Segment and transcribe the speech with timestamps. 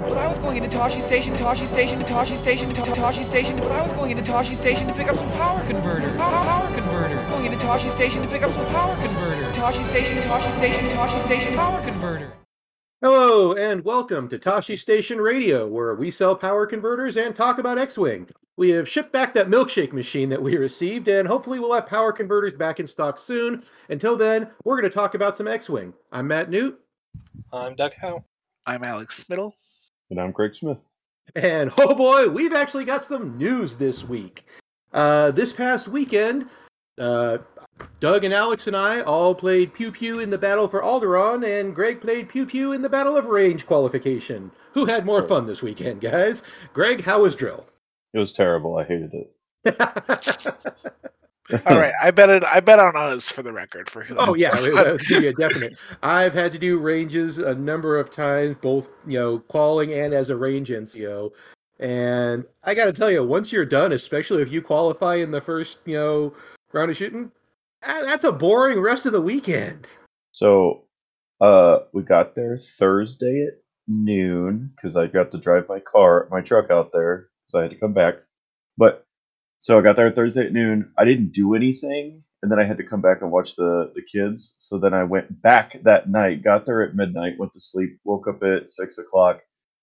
[0.00, 3.56] But I was going into Tosche Station, Tosche Station, Tosche Station, Ta- Tosche Station.
[3.56, 6.14] But I was going into Tosche Station to pick up some power converter.
[6.16, 7.26] Power, power converter.
[7.28, 9.50] Going into Tosche Station to pick up some power converter.
[9.52, 12.32] Tosche Station, Tosche Station, Tosche Station, power converter.
[13.02, 17.76] Hello and welcome to Tosche Station Radio, where we sell power converters and talk about
[17.76, 18.28] X-Wing.
[18.56, 22.12] We have shipped back that milkshake machine that we received, and hopefully we'll have power
[22.12, 23.64] converters back in stock soon.
[23.88, 25.92] Until then, we're going to talk about some X-Wing.
[26.12, 26.78] I'm Matt Newt,
[27.52, 28.24] I'm Doug Howe.
[28.64, 29.56] I'm Alex Spittle.
[30.10, 30.88] And I'm Craig Smith.
[31.36, 34.46] and oh boy, we've actually got some news this week.
[34.92, 36.48] Uh, this past weekend,
[36.98, 37.38] uh,
[38.00, 41.74] Doug and Alex and I all played Pew Pew in the Battle for Alderaan, and
[41.74, 44.50] Greg played Pew Pew in the Battle of Range qualification.
[44.72, 46.42] Who had more fun this weekend, guys?
[46.72, 47.66] Greg, how was drill?
[48.14, 48.76] It was terrible.
[48.78, 49.34] I hated it.
[51.66, 52.44] All right, I bet it.
[52.44, 53.88] I bet on us for the record.
[53.88, 54.84] For who Oh had yeah, more it- fun.
[54.84, 55.72] that would be a definite.
[56.02, 60.30] I've had to do ranges a number of times, both you know, qualing and as
[60.30, 61.32] a range NCO.
[61.80, 65.40] And I got to tell you, once you're done, especially if you qualify in the
[65.40, 66.34] first you know
[66.72, 67.30] round of shooting,
[67.84, 69.86] ah, that's a boring rest of the weekend.
[70.32, 70.84] So,
[71.40, 73.54] uh, we got there Thursday at
[73.86, 77.70] noon because I got to drive my car, my truck out there because I had
[77.70, 78.16] to come back.
[78.76, 79.06] But
[79.58, 80.92] so I got there Thursday at noon.
[80.98, 84.02] I didn't do anything, and then I had to come back and watch the the
[84.02, 84.54] kids.
[84.58, 86.42] So then I went back that night.
[86.42, 87.38] Got there at midnight.
[87.38, 87.98] Went to sleep.
[88.04, 89.42] Woke up at six o'clock.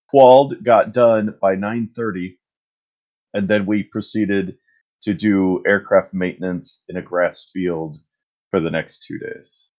[0.09, 0.63] Qualled.
[0.63, 2.39] Got done by nine thirty,
[3.33, 4.57] and then we proceeded
[5.03, 7.97] to do aircraft maintenance in a grass field
[8.51, 9.69] for the next two days.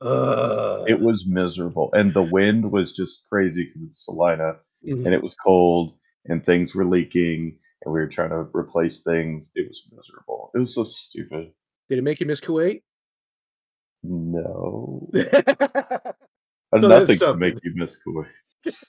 [0.00, 5.04] Uh, It was miserable, and the wind was just crazy because it's Salina, Mhm.
[5.06, 9.52] and it was cold, and things were leaking, and we were trying to replace things.
[9.54, 10.50] It was miserable.
[10.54, 11.52] It was so stupid.
[11.88, 12.82] Did it make you miss Kuwait?
[14.02, 15.10] No,
[16.78, 18.84] So nothing to make you miss Kuwait.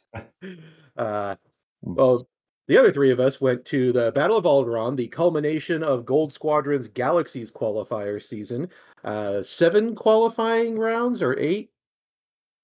[0.97, 1.35] uh,
[1.81, 2.27] well,
[2.67, 6.31] the other three of us went to the Battle of Alderaan, the culmination of Gold
[6.33, 8.69] Squadron's Galaxies qualifier season.
[9.03, 11.71] Uh, seven qualifying rounds or eight?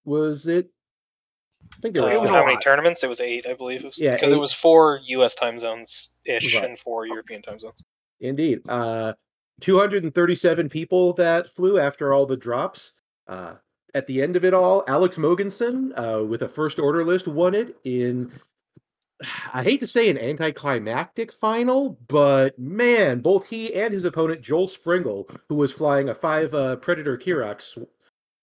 [0.05, 0.69] Was it?
[1.73, 3.03] I think there Uh, were It was a how many tournaments?
[3.03, 3.81] It was eight, I believe.
[3.83, 4.35] It was, Yeah, because eight.
[4.37, 5.35] it was four U.S.
[5.35, 6.65] time zones ish Right.
[6.65, 7.83] and four European time zones.
[8.19, 8.61] Indeed.
[8.67, 9.13] Uh,
[9.61, 12.93] 237 people that flew after all the drops.
[13.27, 13.55] Uh,
[13.93, 17.55] at the end of it all, Alex Mogensen, uh, with a first order list, won
[17.55, 18.31] it in,
[19.53, 24.67] I hate to say an anticlimactic final, but man, both he and his opponent, Joel
[24.67, 27.89] Springle, who was flying a five uh, Predator Kihraxz sw-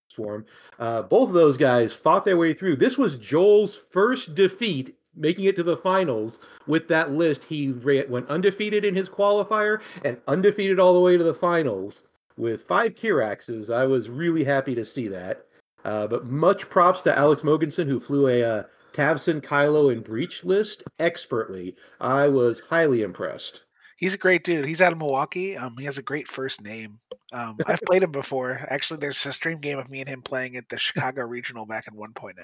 [0.08, 0.46] swarm,
[0.80, 2.76] uh, both of those guys fought their way through.
[2.76, 7.44] This was Joel's first defeat making it to the finals with that list.
[7.44, 12.04] He went undefeated in his qualifier and undefeated all the way to the finals
[12.36, 13.72] with five Kihraxzes.
[13.72, 15.46] I was really happy to see that.
[15.84, 18.62] Uh, but much props to Alex Mogensen, who flew a uh,
[18.94, 21.76] Tavson, Kylo, and Breach list expertly.
[22.00, 23.64] I was highly impressed.
[23.96, 24.64] He's a great dude.
[24.64, 25.56] He's out of Milwaukee.
[25.56, 26.98] Um, he has a great first name.
[27.32, 28.60] Um, I've played him before.
[28.68, 31.86] Actually, there's a stream game of me and him playing at the Chicago Regional back
[31.86, 32.34] in 1.0.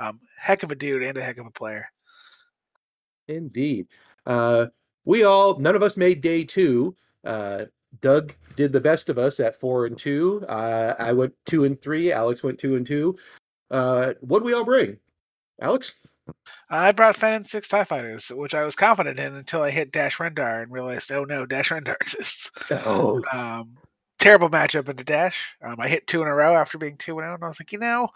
[0.00, 1.86] Um, heck of a dude and a heck of a player.
[3.26, 3.88] Indeed.
[4.26, 4.66] Uh,
[5.04, 6.96] we all, none of us made day two.
[7.24, 7.66] Uh,
[8.00, 10.44] Doug did the best of us at four and two.
[10.48, 12.12] Uh, I went two and three.
[12.12, 13.16] Alex went two and two.
[13.70, 14.98] Uh, what we all bring?
[15.60, 15.94] Alex?
[16.68, 19.92] I brought Fenn and six TIE fighters, which I was confident in until I hit
[19.92, 22.50] Dash Rendar and realized, oh no, Dash Rendar exists.
[22.70, 23.78] Oh, Um,
[24.18, 25.56] terrible matchup into Dash.
[25.62, 27.60] Um, I hit two in a row after being two and out, and I was
[27.60, 28.08] like, you know,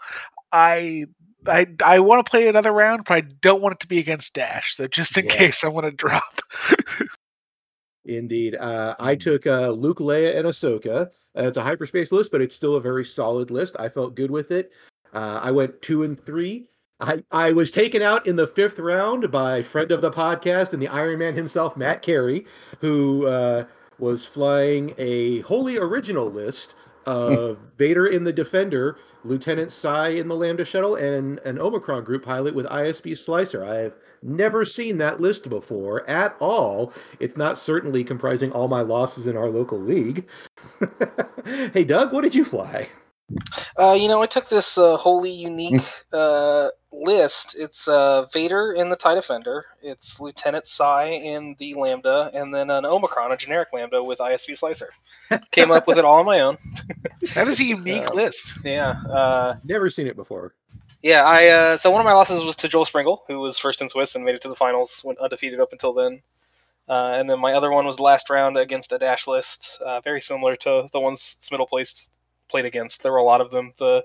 [0.51, 1.05] I
[1.47, 4.33] I I want to play another round, but I don't want it to be against
[4.33, 4.75] Dash.
[4.75, 5.31] So just in Yeah.
[5.31, 6.41] case, I want to drop.
[8.05, 8.55] Indeed.
[8.55, 11.07] Uh, I took uh, Luke, Leia, and Ahsoka.
[11.37, 13.75] Uh, it's a hyperspace list, but it's still a very solid list.
[13.79, 14.71] I felt good with it.
[15.13, 16.67] Uh, I went two and three.
[16.99, 20.81] I, I was taken out in the fifth round by friend of the podcast and
[20.81, 22.45] the Iron Man himself, Matt Carey,
[22.79, 23.65] who uh,
[23.99, 26.75] was flying a wholly original list
[27.05, 32.23] of Vader in the Defender, Lieutenant Sai in the Lambda Shuttle, and an Omicron group
[32.23, 33.63] pilot with ISB Slicer.
[33.63, 36.93] I have never seen that list before at all.
[37.19, 40.27] It's not certainly comprising all my losses in our local league.
[41.45, 42.87] hey, Doug, what did you fly?
[43.77, 45.81] Uh, you know, I took this uh, wholly unique
[46.13, 47.57] uh, list.
[47.59, 49.65] It's uh, Vader in the TIE Defender.
[49.81, 54.57] It's Lieutenant Sai in the Lambda, and then an Omicron, a generic Lambda with ISB
[54.57, 54.89] Slicer.
[55.51, 56.57] Came up with it all on my own.
[57.35, 58.65] That is a unique Uh, list.
[58.65, 58.91] Yeah.
[59.09, 60.53] Uh, Never seen it before.
[61.01, 63.81] Yeah, I uh, so one of my losses was to Joel Springle, who was first
[63.81, 66.21] in Swiss and made it to the finals, went undefeated up until then.
[66.89, 70.19] Uh, and then my other one was last round against a dash list, uh, very
[70.19, 72.11] similar to the ones Smittle placed
[72.53, 73.01] played against.
[73.01, 73.73] There were a lot of them.
[73.79, 74.03] The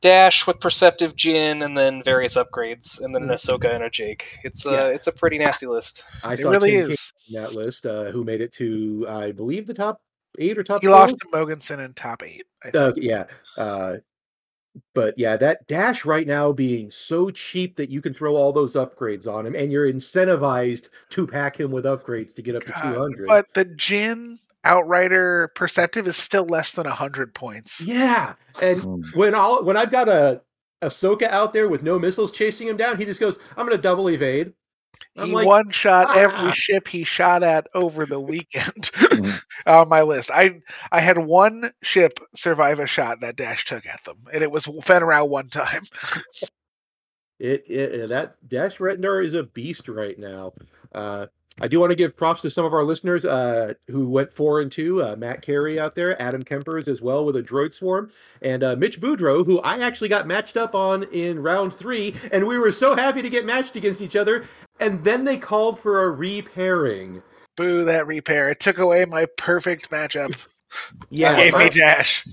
[0.00, 4.38] Dash with Perceptive Jyn, and then various upgrades, and then an Ahsoka and a Jake.
[4.42, 4.86] It's a Yeah.
[4.88, 6.02] it's a pretty nasty list.
[6.24, 7.12] I It saw really Tim King is.
[7.28, 10.02] in that list, uh, who made it to I believe the top
[10.40, 10.80] eight or top.
[10.82, 11.00] He 12?
[11.00, 12.44] lost to Mogensen in top eight.
[12.64, 12.74] I think.
[12.74, 13.24] Uh, yeah.
[13.56, 13.96] Uh,
[14.94, 18.72] but yeah, that dash right now being so cheap that you can throw all those
[18.74, 22.72] upgrades on him, and you're incentivized to pack him with upgrades to get up to
[22.72, 23.28] 200.
[23.28, 27.80] But the Jyn Outrider Perceptive is still less than hundred points.
[27.80, 29.16] yeah, and Mm.
[29.16, 30.40] when all when I've got a
[30.82, 33.82] Ahsoka out there with no missiles chasing him down, he just goes, "I'm going to
[33.82, 34.52] double evade."
[35.16, 39.40] I'm he like, one shot "Ah." every ship he shot at over the weekend Mhm.
[39.66, 40.30] on my list.
[40.32, 40.60] I
[40.90, 44.66] I had one ship survive a shot that Dash took at them, and it was
[44.84, 45.84] Fenn Rau one time.
[47.38, 50.52] It, it that Dash Rendar is a beast right now.
[50.92, 51.26] Uh,
[51.60, 54.60] I do want to give props to some of our listeners uh, who went four
[54.60, 55.02] and two.
[55.02, 58.10] Uh, Matt Carey out there, Adam Kempers as well with a Droid Swarm,
[58.40, 62.46] and uh, Mitch Boudreau, who I actually got matched up on in round three, and
[62.46, 64.44] we were so happy to get matched against each other.
[64.80, 67.22] And then they called for a repairing.
[67.56, 68.48] Boo that repair!
[68.48, 70.34] It took away my perfect matchup.
[71.10, 72.24] Yeah, Gave me Dash.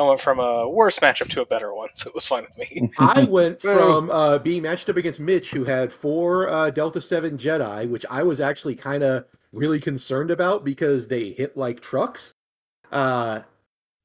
[0.00, 2.58] I went from a worse matchup to a better one, so it was fine with
[2.58, 2.90] me.
[2.98, 7.36] I went from uh, being matched up against Mitch, who had four uh, Delta 7
[7.36, 12.32] Jedi, which I was actually kind of really concerned about because they hit like trucks.
[12.92, 13.40] Uh,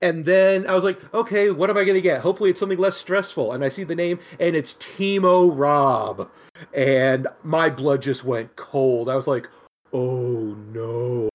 [0.02, 2.20] and then I was like, okay, what am I going to get?
[2.20, 3.54] Hopefully it's something less stressful.
[3.54, 6.30] And I see the name, and it's Timo Rob.
[6.74, 9.08] And my blood just went cold.
[9.08, 9.48] I was like,
[9.94, 11.30] oh no.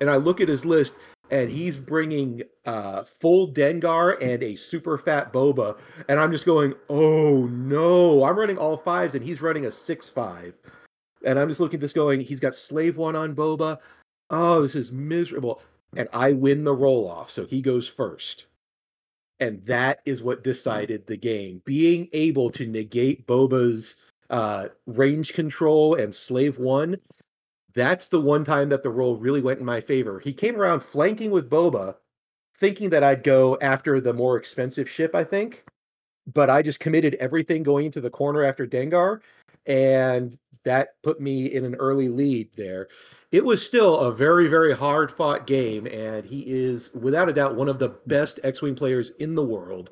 [0.00, 0.94] And I look at his list,
[1.30, 5.78] and he's bringing uh, full Dengar and a super fat Boba.
[6.08, 8.24] And I'm just going, oh no.
[8.24, 10.58] I'm running all fives, and he's running a six five.
[11.24, 13.78] And I'm just looking at this going, he's got Slave One on Boba.
[14.30, 15.62] Oh, this is miserable.
[15.96, 18.46] And I win the roll off, so he goes first.
[19.40, 21.62] And that is what decided the game.
[21.64, 26.96] Being able to negate Boba's uh, range control and Slave One,
[27.74, 30.18] that's the one time that the roll really went in my favor.
[30.18, 31.96] He came around flanking with Boba,
[32.56, 35.64] thinking that I'd go after the more expensive ship, I think.
[36.32, 39.20] But I just committed everything going into the corner after Dengar,
[39.66, 42.88] and that put me in an early lead there.
[43.30, 47.56] It was still a very, very hard fought game, and he is without a doubt
[47.56, 49.90] one of the best X Wing players in the world.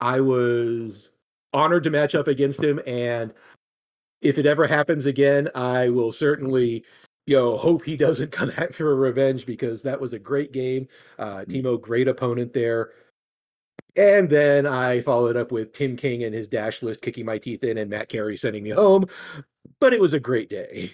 [0.00, 1.10] I was
[1.52, 3.34] honored to match up against him, and
[4.22, 6.84] if it ever happens again, I will certainly
[7.26, 10.88] you know, hope he doesn't come back for revenge because that was a great game.
[11.18, 12.90] Uh, Timo, great opponent there.
[13.96, 17.62] And then I followed up with Tim King and his dash list kicking my teeth
[17.62, 19.06] in and Matt Carey sending me home.
[19.80, 20.92] But it was a great day.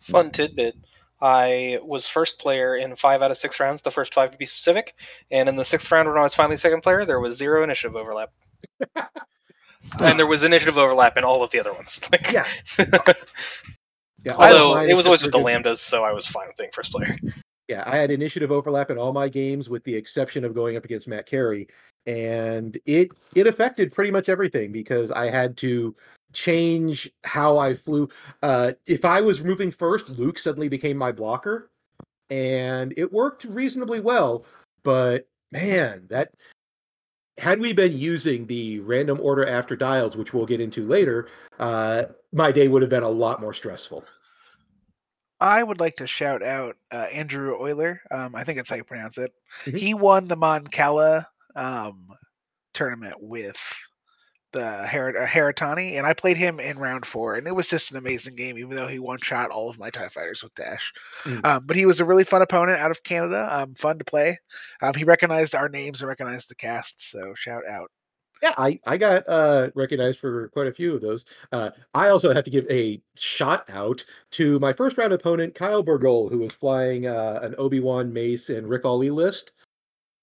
[0.00, 0.76] Fun tidbit.
[1.20, 4.44] I was first player in five out of six rounds, the first five to be
[4.46, 4.94] specific.
[5.30, 7.96] And in the sixth round, when I was finally second player, there was zero initiative
[7.96, 8.32] overlap.
[10.00, 12.00] and there was initiative overlap in all of the other ones.
[12.12, 12.44] Like- Yeah.
[14.26, 16.92] Yeah, Although it was always with the lambdas, so I was fine with being first
[16.92, 17.14] player.
[17.68, 20.84] Yeah, I had initiative overlap in all my games with the exception of going up
[20.84, 21.66] against Matt Carey.
[22.06, 25.96] And it it affected pretty much everything because I had to
[26.32, 28.08] change how I flew.
[28.40, 31.68] Uh, if I was moving first, Luke suddenly became my blocker,
[32.30, 34.44] and it worked reasonably well.
[34.84, 36.30] But man, that
[37.36, 41.26] had we been using the random order after dials, which we'll get into later,
[41.58, 44.04] uh, my day would have been a lot more stressful.
[45.40, 48.00] I would like to shout out uh, Andrew Euler.
[48.10, 49.32] Um, I think that's how you pronounce it.
[49.66, 49.78] Mhm.
[49.78, 52.08] He won the Mon Cala um,
[52.74, 53.58] tournament with
[54.52, 57.90] the Her- uh, Heratani, and I played him in round four, and it was just
[57.90, 60.92] an amazing game, even though he one shot all of my TIE fighters with Dash.
[61.24, 61.44] Mm.
[61.44, 64.38] Um, but he was a really fun opponent out of Canada, um, fun to play.
[64.80, 67.90] Um, he recognized our names and recognized the cast, so shout out.
[68.42, 71.24] Yeah, I, I got uh, recognized for quite a few of those.
[71.52, 75.82] Uh, I also have to give a shout out to my first round opponent, Kyle
[75.82, 79.52] Bergol, who was flying uh, an Obi Wan, Mace, and Ric Olié list.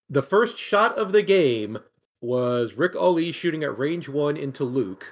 [0.10, 1.79] The first shot of the game
[2.22, 5.05] was Ric Olié shooting at range one into Luke.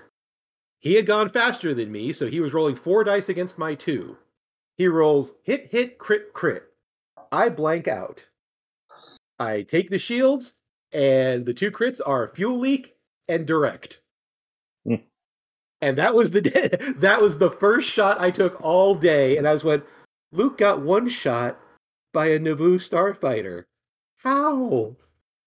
[0.80, 4.18] He had gone faster than me, so he was rolling four dice against my two.
[4.78, 6.64] He rolls hit, hit, crit, crit.
[7.32, 8.26] I blank out.
[9.40, 10.54] I take the shields,
[10.94, 12.96] and the two crits are fuel leak
[13.30, 14.02] and direct.
[14.86, 14.96] Hmm.
[15.82, 19.48] and that was the day, that was the first shot I took all day, and
[19.48, 19.84] I was went,
[20.32, 21.60] Luke got one shot
[22.14, 23.66] by a Naboo starfighter.
[24.18, 24.96] How?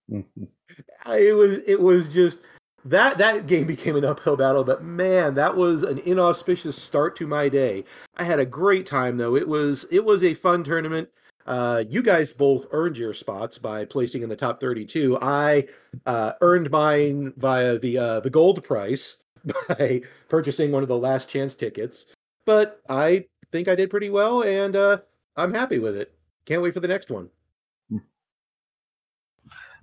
[0.08, 2.40] It was it was just
[2.84, 7.26] that that game became an uphill battle, but man, that was an inauspicious start to
[7.26, 7.84] my day.
[8.16, 9.36] I had a great time though.
[9.36, 11.08] It was it was a fun tournament.
[11.46, 15.18] Uh, you guys both earned your spots by placing in the top 32.
[15.20, 15.66] I
[16.06, 19.24] uh, earned mine via the uh, the gold price
[19.68, 22.06] by purchasing one of the last chance tickets.
[22.46, 24.98] But I think I did pretty well, and uh,
[25.36, 26.14] I'm happy with it.
[26.46, 27.30] Can't wait for the next one.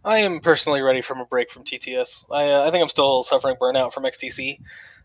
[0.03, 2.25] I am personally ready from a break from TTS.
[2.32, 4.60] I, uh, I think I'm still suffering burnout from XTC.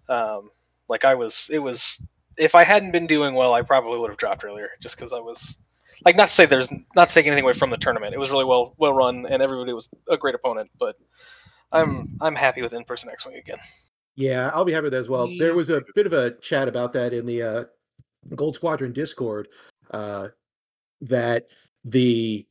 [0.08, 0.50] Um,
[0.88, 2.08] like I was, it was.
[2.38, 5.20] If I hadn't been doing well, I probably would have dropped earlier, just because I
[5.20, 5.58] was.
[6.04, 8.14] Like not to say there's not to take anything away from the tournament.
[8.14, 10.70] It was really well well run, and everybody was a great opponent.
[10.78, 10.96] But
[11.72, 13.58] I'm I'm happy with in person X Wing again.
[14.16, 15.30] Yeah, I'll be happy with that as well.
[15.38, 17.64] There was a bit of a chat about that in the uh,
[18.34, 19.48] Gold Squadron Discord.
[19.90, 20.28] Uh,
[21.02, 21.48] that
[21.84, 22.46] the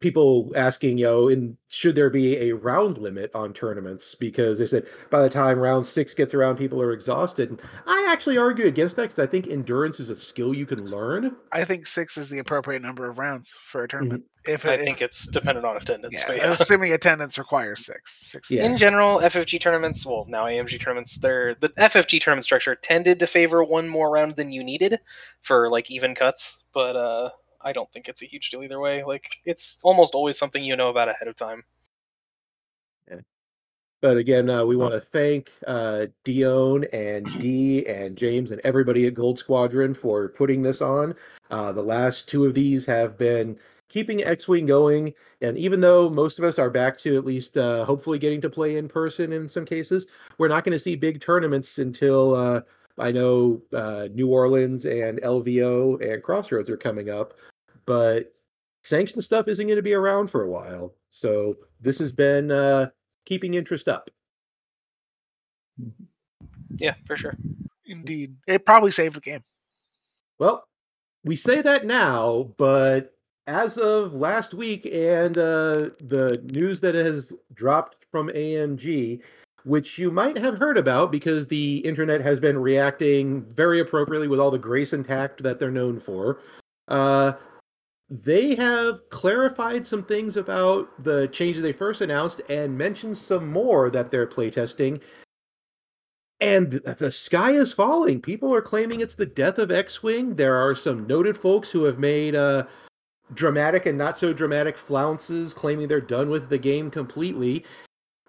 [0.00, 4.14] people asking, you know, in should there be a round limit on tournaments?
[4.14, 7.50] Because they said by the time round six gets around, people are exhausted.
[7.50, 10.84] And I actually argue against that because I think endurance is a skill you can
[10.86, 11.36] learn.
[11.52, 14.24] I think six is the appropriate number of rounds for a tournament.
[14.46, 16.20] If I if- think it's dependent on attendance.
[16.22, 16.52] yeah, but yeah.
[16.58, 18.30] assuming attendance requires six.
[18.30, 18.50] Six.
[18.50, 18.64] Yeah.
[18.64, 23.26] In general, FFG tournaments, well, now AMG tournaments, they're the FFG tournament structure tended to
[23.26, 24.98] favor one more round than you needed
[25.42, 27.30] for like even cuts, but uh
[27.62, 29.04] I don't think it's a huge deal either way.
[29.04, 31.64] Like it's almost always something you know about ahead of time.
[34.00, 39.06] But again, uh, we want to thank uh, Dion and Dee and James and everybody
[39.06, 41.14] at Gold Squadron for putting this on.
[41.50, 45.12] Uh, the last two of these have been keeping X Wing going.
[45.42, 48.48] And even though most of us are back to at least uh, hopefully getting to
[48.48, 50.06] play in person in some cases,
[50.38, 52.62] we're not going to see big tournaments until uh,
[52.98, 57.34] I know uh, New Orleans and LVO and Crossroads are coming up.
[57.90, 58.32] But
[58.82, 60.94] sanction stuff isn't going to be around for a while.
[61.10, 62.50] So this has been.
[62.50, 62.90] Uh,
[63.24, 64.10] keeping interest up.
[66.76, 67.36] Yeah, for sure.
[67.86, 69.42] Indeed, it probably saved the game.
[70.38, 70.66] Well,
[71.24, 73.14] we say that now, but
[73.46, 79.20] as of last week and uh, the news that has dropped from AMG,
[79.64, 84.40] which you might have heard about because the internet has been reacting very appropriately with
[84.40, 86.40] all the grace and tact that they're known for.
[86.88, 87.32] Uh,
[88.10, 93.88] they have clarified some things about the changes they first announced and mentioned some more
[93.88, 95.00] that they're playtesting.
[96.40, 98.20] And the sky is falling.
[98.20, 100.34] People are claiming it's the death of X Wing.
[100.34, 102.64] There are some noted folks who have made uh,
[103.34, 107.64] dramatic and not so dramatic flounces, claiming they're done with the game completely.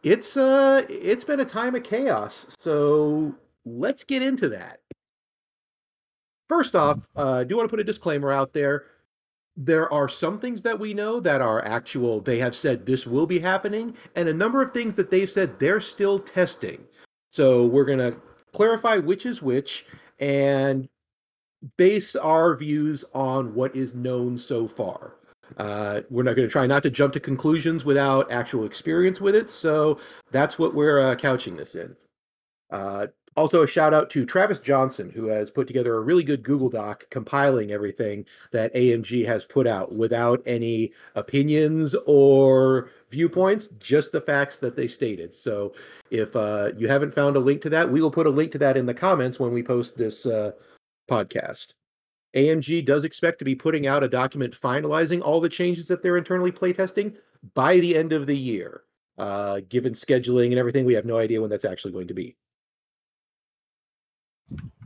[0.04, 2.54] It's uh, it's been a time of chaos.
[2.60, 3.34] So
[3.66, 4.82] let's get into that.
[6.50, 8.86] First off, uh, I do want to put a disclaimer out there
[9.58, 13.28] there are some things that we know that are actual they have said this will
[13.28, 16.84] be happening and a number of things that they've said they're still testing.
[17.32, 18.16] So we're going to
[18.54, 19.86] clarify which is which
[20.20, 20.88] and
[21.78, 25.16] base our views on what is known so far.
[25.58, 29.36] Uh, we're not going to try not to jump to conclusions without actual experience with
[29.36, 30.00] it so
[30.32, 31.94] that's what we're uh, couching this in.
[32.72, 36.44] Uh, also, a shout out to Travis Johnson, who has put together a really good
[36.44, 44.12] Google Doc compiling everything that AMG has put out without any opinions or viewpoints, just
[44.12, 45.34] the facts that they stated.
[45.34, 45.74] So,
[46.10, 48.58] if uh, you haven't found a link to that, we will put a link to
[48.58, 50.52] that in the comments when we post this uh,
[51.10, 51.74] podcast.
[52.36, 56.18] AMG does expect to be putting out a document finalizing all the changes that they're
[56.18, 57.16] internally playtesting
[57.54, 58.84] by the end of the year.
[59.18, 62.36] Uh, given scheduling and everything, we have no idea when that's actually going to be.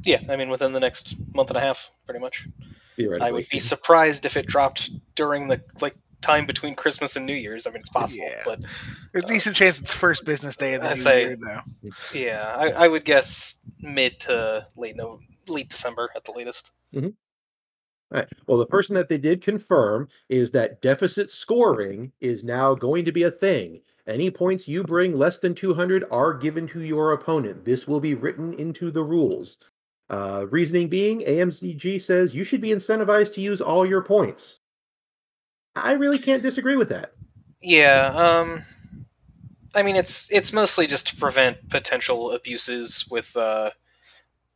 [0.03, 2.47] Yeah, I mean within the next month and a half, pretty much.
[3.21, 7.33] I would be surprised if it dropped during the like time between Christmas and New
[7.35, 7.67] Year's.
[7.67, 8.41] I mean, it's possible, Yeah.
[8.45, 8.61] but
[9.11, 11.89] There's a decent chance it's first business day of the I new say- year, though.
[12.13, 16.71] yeah, I, I would guess mid to late no late December at the latest.
[16.93, 17.07] Mm-hmm.
[17.07, 18.27] All right.
[18.47, 23.11] Well, the person that they did confirm is that deficit scoring is now going to
[23.11, 23.81] be a thing.
[24.07, 27.65] Any points you bring less than 200 are given to your opponent.
[27.65, 29.57] This will be written into the rules.
[30.09, 34.59] Uh, reasoning being, AMCG says you should be incentivized to use all your points.
[35.75, 37.13] I really can't disagree with that.
[37.61, 38.63] Yeah, um,
[39.73, 43.71] I mean it's it's mostly just to prevent potential abuses with uh,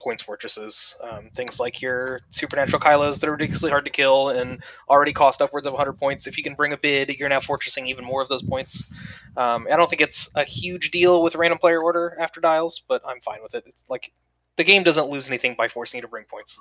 [0.02, 0.96] points fortresses.
[1.02, 5.42] Um, things like your supernatural Kylos that are ridiculously hard to kill and already cost
[5.42, 6.28] upwards of 100 points.
[6.28, 8.92] If you can bring a bid, you're now fortressing even more of those points.
[9.38, 13.02] Um, I don't think it's a huge deal with random player order after dials, but
[13.06, 13.64] I'm fine with it.
[13.68, 14.12] It's like
[14.56, 16.60] the game doesn't lose anything by forcing you to bring points.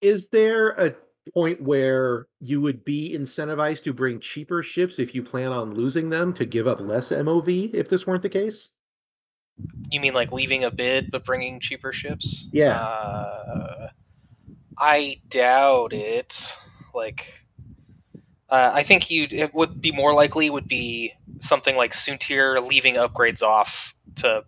[0.00, 0.94] Is there a
[1.34, 6.10] point where you would be incentivized to bring cheaper ships if you plan on losing
[6.10, 8.70] them to give up less MOV if this weren't the case?
[9.90, 12.48] You mean like leaving a bid but bringing cheaper ships?
[12.52, 12.72] Yeah.
[12.76, 13.88] Uh,
[14.78, 16.58] I doubt it.
[16.94, 17.42] Like,
[18.50, 22.96] uh, I think you it would be more likely would be something like Soontir leaving
[22.96, 24.44] upgrades off to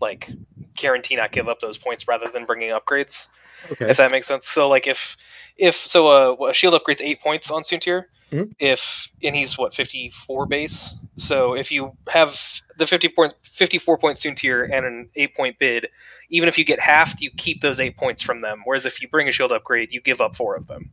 [0.00, 0.30] like
[0.74, 3.26] guarantee not give up those points rather than bringing upgrades.
[3.70, 3.90] Okay.
[3.90, 4.46] If that makes sense.
[4.46, 5.16] So like if
[5.56, 8.04] if so, uh, a shield upgrade's eight points on Soontir.
[8.32, 8.52] Mhm.
[8.58, 10.94] If and he's what fifty four base.
[11.16, 12.38] So if you have
[12.78, 15.88] the fifty point fifty four point Soontir and an eight point bid,
[16.30, 18.62] even if you get halved, you keep those eight points from them.
[18.64, 20.92] Whereas if you bring a shield upgrade, you give up four of them.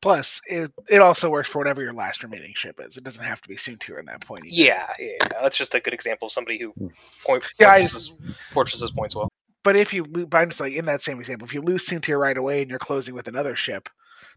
[0.00, 2.96] Plus, it, it also works for whatever your last remaining ship is.
[2.96, 4.46] It doesn't have to be Soontir in that point.
[4.46, 4.54] Either.
[4.54, 5.42] Yeah, yeah, yeah.
[5.42, 6.86] that's just a good example of somebody who hmm.
[7.24, 8.12] point Yeah, I fortresses,
[8.52, 9.28] fortresses points well.
[9.64, 11.84] But if you, lo- but I'm just like in that same example, if you lose
[11.84, 13.88] Soontir right away and you're closing with another ship,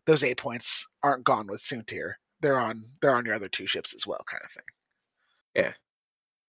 [0.06, 2.14] those eight points aren't gone with Soontir.
[2.42, 4.64] They're on they're on your other two ships as well, kind of thing.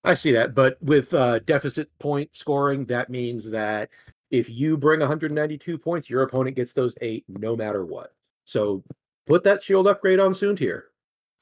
[0.05, 3.91] I see that, but with uh, deficit point scoring, that means that
[4.31, 8.13] if you bring 192 points, your opponent gets those eight no matter what.
[8.45, 8.83] So
[9.27, 10.85] put that shield upgrade on Soontir.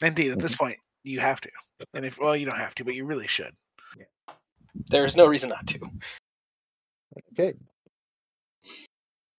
[0.03, 1.51] Indeed, at this point, you have to.
[1.95, 3.55] And if well, you don't have to, but you really should.
[4.89, 5.81] There's no reason not to.
[7.33, 7.55] Okay.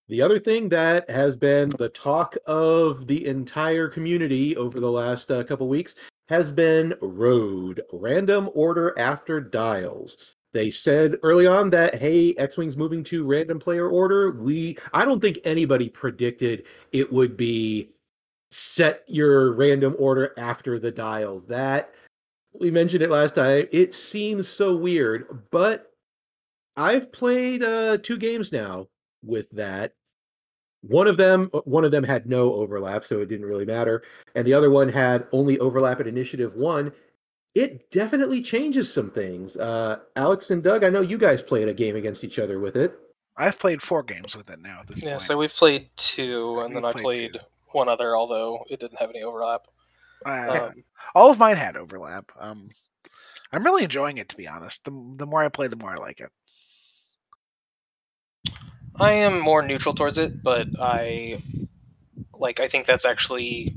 [0.09, 5.31] The other thing that has been the talk of the entire community over the last
[5.31, 5.95] uh, couple weeks
[6.31, 10.35] has been Road, random order after dials.
[10.53, 14.31] They said early on that hey, X-Wing's moving to random player order.
[14.31, 17.91] We I don't think anybody predicted it would be
[18.49, 21.45] set your random order after the dials.
[21.47, 21.93] That
[22.53, 23.67] we mentioned it last time.
[23.73, 25.91] It seems so weird, but
[26.77, 28.87] I've played uh, two games now
[29.21, 29.95] with that.
[30.81, 34.01] One of them, uh, one of them had no overlap, so it didn't really matter,
[34.35, 36.91] and the other one had only overlap at initiative one.
[37.53, 39.57] It definitely changes some things.
[39.57, 42.75] Uh, Alex and Doug, I know you guys played a game against each other with
[42.77, 42.97] it.
[43.37, 45.21] I've played four games with it now at this Yeah, point.
[45.23, 47.39] so we've played two, and then We've I played played two.
[47.73, 49.67] one other, although it didn't have any overlap.
[50.25, 50.83] Uh, Um,
[51.15, 52.31] all of mine had overlap.
[52.39, 52.69] Um,
[53.51, 54.83] I'm really enjoying it to be honest.
[54.85, 56.31] The the more I play, the more I like it.
[58.99, 61.41] I am more neutral towards it, but I
[62.33, 62.59] like.
[62.59, 63.73] I think that's actually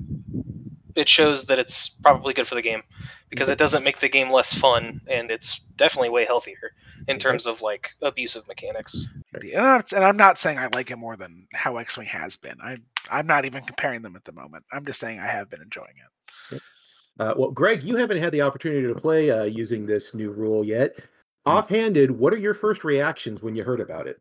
[0.94, 2.82] it shows that it's probably good for the game
[3.30, 6.72] because it doesn't make the game less fun, and it's definitely way healthier
[7.08, 9.08] in terms of like abusive mechanics.
[9.32, 12.60] And I'm, and I'm not saying I like it more than how X-wing has been.
[12.62, 12.76] I
[13.10, 14.64] I'm not even comparing them at the moment.
[14.72, 16.62] I'm just saying I have been enjoying it.
[17.18, 20.64] Uh, well, Greg, you haven't had the opportunity to play uh, using this new rule
[20.64, 20.98] yet.
[21.46, 24.20] Offhanded, what are your first reactions when you heard about it?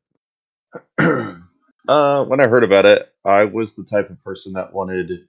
[1.00, 5.28] uh, when I heard about it, I was the type of person that wanted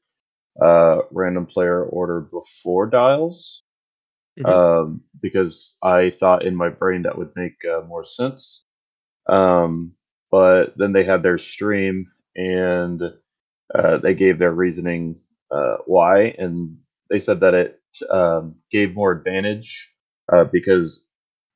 [0.61, 3.63] uh, random player order before dials
[4.37, 4.65] Mhm.
[4.65, 8.67] um, because I thought in my brain that would make uh, more sense.
[9.29, 9.95] Um,
[10.31, 13.03] but then they had their stream and
[13.75, 15.17] uh, they gave their reasoning
[15.51, 16.79] uh, why, and
[17.11, 17.81] they said that it
[18.11, 19.95] um, gave more advantage
[20.33, 21.07] uh, because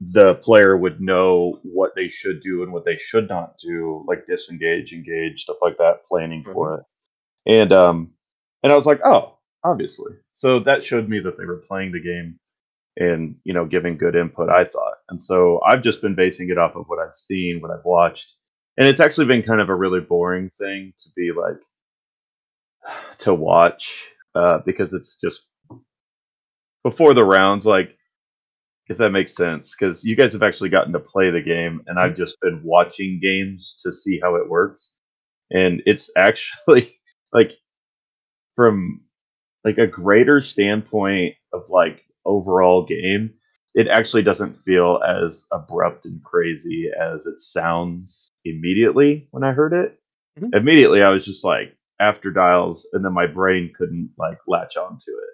[0.01, 4.27] the player would know what they should do and what they should not do, like
[4.27, 6.85] disengage, engage, stuff like that, planning for it.
[7.47, 8.13] And um,
[8.63, 10.15] and I was like, oh, obviously.
[10.33, 12.39] So that showed me that they were playing the game
[12.97, 14.51] and you know giving good input.
[14.51, 17.73] I thought, and so I've just been basing it off of what I've seen, what
[17.73, 18.35] I've watched,
[18.77, 21.63] and it's actually been kind of a really boring thing to be like
[23.19, 25.47] to watch uh, because it's just
[26.85, 27.98] before the rounds, like
[28.89, 31.99] if that makes sense, because you guys have actually gotten to play the game, and
[31.99, 34.99] I've just been watching games to see how it works,
[35.53, 36.91] and it's actually
[37.33, 37.59] like
[38.55, 39.01] from
[39.65, 43.35] like a greater standpoint of like overall game,
[43.75, 49.75] it actually doesn't feel as abrupt and crazy as it sounds immediately when I heard
[49.75, 49.99] it.
[50.39, 50.55] Mhm.
[50.57, 55.13] Immediately, I was just like after dials, and then my brain couldn't like latch onto
[55.13, 55.28] it.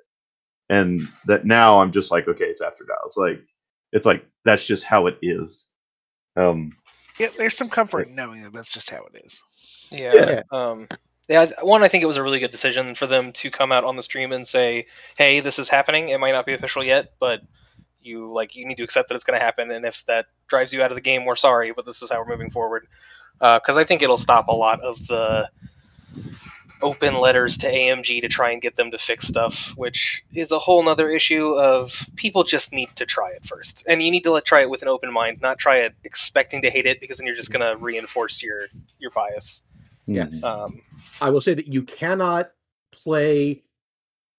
[0.75, 3.17] And that now I'm just like, okay, it's after dials.
[3.17, 3.41] Like
[3.93, 5.69] it's like that's just how it is.
[6.37, 6.73] Um,
[7.19, 9.41] Yeah, there's some comfort in knowing that that's just how it is.
[9.91, 10.15] Yeah.
[10.15, 10.43] Yeah.
[10.51, 10.89] Um,
[11.29, 11.47] yeah.
[11.63, 13.97] One, I think it was a really good decision for them to come out on
[13.97, 16.09] the stream and say, "Hey, this is happening.
[16.09, 17.41] It might not be official yet, but
[18.03, 19.71] you like you need to accept that it's going to happen.
[19.71, 22.19] And if that drives you out of the game, we're sorry, but this is how
[22.19, 22.87] we're moving forward."
[23.39, 25.49] Because I think it'll stop a lot of the
[26.85, 30.59] open letters to AMG to try and get them to fix stuff, which is a
[30.59, 33.85] whole nother issue of people just need to try it first.
[33.89, 36.61] And you need to let try it with an open mind, not try it expecting
[36.63, 38.67] to hate it because then you're just gonna reinforce your
[39.01, 39.65] your bias.
[40.07, 40.27] Yeah.
[40.27, 40.45] mhm.
[40.45, 40.83] Um,
[41.21, 42.53] I will say that you cannot
[42.93, 43.63] play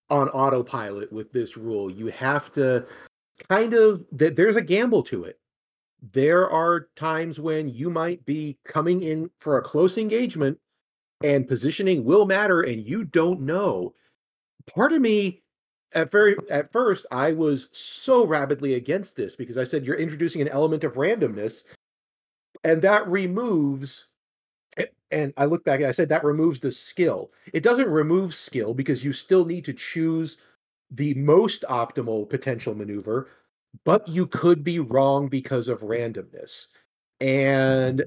[0.09, 1.91] on autopilot with this rule.
[1.91, 2.85] You have to
[3.49, 5.39] kind of that there's a gamble to it.
[6.13, 10.59] There are times when you might be coming in for a close engagement
[11.23, 13.93] and positioning will matter, and you don't know.
[14.67, 15.43] Part of me
[15.93, 20.41] at very at first I was so rabidly against this because I said you're introducing
[20.41, 21.63] an element of randomness,
[22.63, 24.07] and that removes.
[25.11, 27.31] And I look back and I said that removes the skill.
[27.53, 30.37] It doesn't remove skill because you still need to choose
[30.91, 33.29] the most optimal potential maneuver,
[33.85, 36.67] but you could be wrong because of randomness.
[37.21, 38.03] And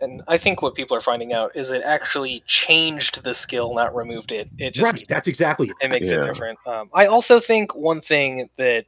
[0.00, 3.94] And I think what people are finding out is it actually changed the skill, not
[3.96, 4.48] removed it.
[4.58, 5.76] It just right, that's exactly it.
[5.80, 6.20] it makes Yeah.
[6.20, 6.58] it different.
[6.66, 8.84] Um, I also think one thing that,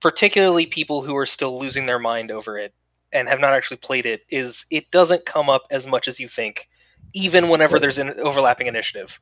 [0.00, 2.72] particularly people who are still losing their mind over it
[3.12, 6.28] and have not actually played it, is it doesn't come up as much as you
[6.28, 6.68] think,
[7.14, 7.80] even whenever Right.
[7.82, 9.18] there's an overlapping initiative.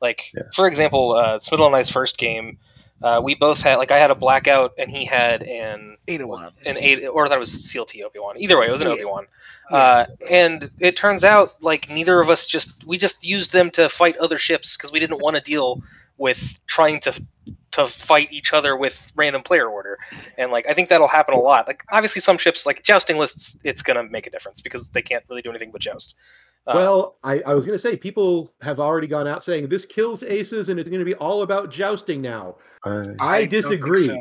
[0.00, 0.44] Like, Yeah.
[0.54, 2.58] for example, uh, Smiddle and I's first game,
[3.02, 6.28] uh, we both had like I had a blackout and he had an Eight of
[6.28, 6.52] one.
[6.66, 8.36] an eight, or that was CLT Obi Wan.
[8.38, 8.94] Either way, it was an Yeah.
[8.94, 9.26] Obi Wan.
[9.70, 13.88] Uh, and it turns out like neither of us just we just used them to
[13.88, 15.82] fight other ships because we didn't want to deal
[16.18, 17.22] with trying to
[17.70, 19.96] to fight each other with random player order.
[20.36, 21.68] And like I think that'll happen a lot.
[21.68, 25.24] Like obviously some ships like jousting lists, it's gonna make a difference because they can't
[25.28, 26.16] really do anything but joust.
[26.66, 29.86] Uh, Well, I, I was going to say people have already gone out saying this
[29.86, 32.56] kills aces and it's going to be all about jousting now.
[32.82, 34.06] I, I, disagree.
[34.06, 34.16] so.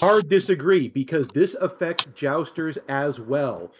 [0.00, 3.72] Hard disagree because this affects jousters as well.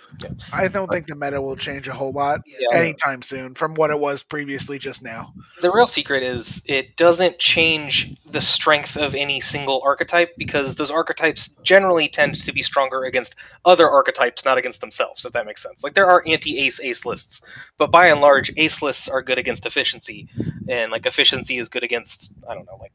[0.52, 2.78] I don't think the meta will change a whole lot yeah.
[2.78, 5.32] anytime soon from what it was previously just now.
[5.62, 10.92] the real secret is it doesn't change the strength of any single archetype because those
[10.92, 15.60] archetypes generally tend to be stronger against other archetypes, not against themselves, if that makes
[15.60, 15.82] sense.
[15.82, 17.44] Like there are anti-ace ace lists,
[17.78, 20.28] but by and large, ace lists are good against efficiency,
[20.68, 22.92] and like efficiency is good against I don't know, like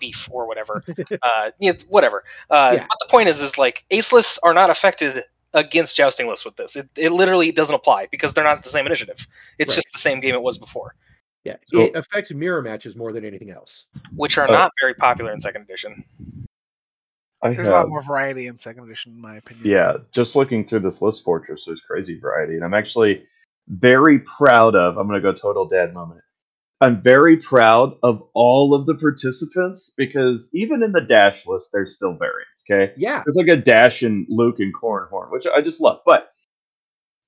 [0.00, 0.82] beef or whatever.
[1.22, 2.24] uh, yeah, whatever.
[2.50, 2.86] Uh, Yeah.
[2.88, 6.56] But the point is, is like ace lists are not affected against jousting lists with
[6.56, 6.74] this.
[6.74, 9.24] It, it literally doesn't apply because they're not the same initiative.
[9.58, 9.76] It's Right.
[9.76, 10.96] just the same game it was before.
[11.44, 13.86] Yeah, So- it affects mirror matches more than anything else.
[14.16, 16.04] which are Uh, not very popular in second edition.
[17.42, 19.66] I There's a lot more variety in second edition, in my opinion.
[19.66, 23.26] Yeah, just looking through this list fortress, there's crazy variety, and I'm actually
[23.68, 24.96] very proud of.
[24.96, 26.20] I'm going to go total dad moment.
[26.80, 31.94] I'm very proud of all of the participants because even in the dash list, there's
[31.94, 32.64] still variants.
[32.68, 36.00] Okay, Yeah, there's like a dash in Luke and Corran Horn, which I just love,
[36.04, 36.30] but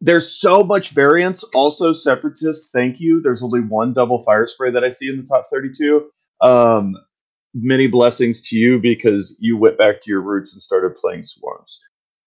[0.01, 1.43] there's so much variance.
[1.55, 3.23] Also, separatist, thank you.
[3.23, 6.11] There's only one double fire spray that I see in the top 32.
[6.43, 6.95] Um,
[7.55, 11.81] many blessings to you because you went back to your roots and started playing swarms.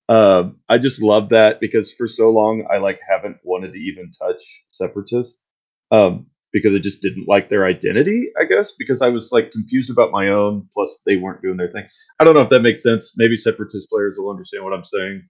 [0.10, 4.10] Um, I just love that because for so long I like haven't wanted to even
[4.10, 5.44] touch separatists
[5.92, 8.32] um, because I just didn't like their identity.
[8.40, 10.68] I guess because I was like confused about my own.
[10.74, 11.86] Plus, they weren't doing their thing.
[12.20, 13.14] I don't know if that makes sense.
[13.18, 15.28] Maybe separatist players will understand what I'm saying.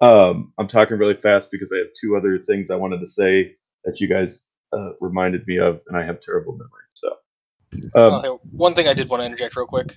[0.00, 3.56] Um, I'm talking really fast because I have two other things I wanted to say
[3.84, 6.84] that you guys uh, reminded me of, and I have terrible memory.
[6.94, 7.16] So,
[7.94, 9.94] um, Okay, one thing I did want to interject real quick.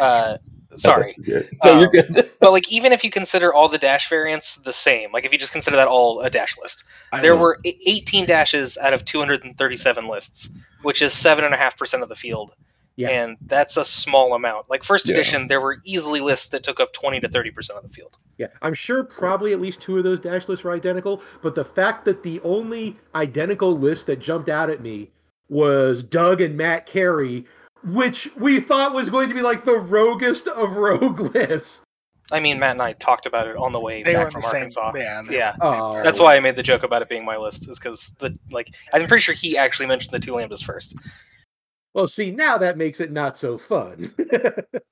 [0.00, 0.38] Uh,
[0.76, 1.56] sorry, that's it.
[1.64, 2.30] No, you're Um, good.
[2.40, 5.38] but like even if you consider all the dash variants the same, like if you
[5.38, 8.92] just consider that all a dash list, I there would- were e- 18 dashes out
[8.94, 10.50] of 237 lists,
[10.82, 12.54] which is seven and a half percent of the field.
[12.96, 13.08] Yeah.
[13.08, 14.70] And that's a small amount.
[14.70, 15.14] Like first Yeah.
[15.14, 18.18] edition, there were easily lists that took up 20 to 30 percent of the field.
[18.38, 18.46] yeah.
[18.62, 22.04] I'm sure probably at least two of those dash lists were identical, but the fact
[22.04, 25.10] that the only identical list that jumped out at me
[25.48, 27.44] was Doug and Matt Carey,
[27.84, 31.80] which we thought was going to be like the roguest of rogue lists.
[32.32, 34.48] I mean, Matt and I talked about it on the way they back from the
[34.48, 34.56] same.
[34.56, 34.92] Arkansas.
[34.96, 35.54] Yeah, they Yeah.
[35.60, 38.36] Oh, That's why I made the joke about it being my list, is because the
[38.50, 40.96] like I'm pretty sure he actually mentioned the two lambdas first.
[41.94, 44.12] Well, see, now that makes it not so fun.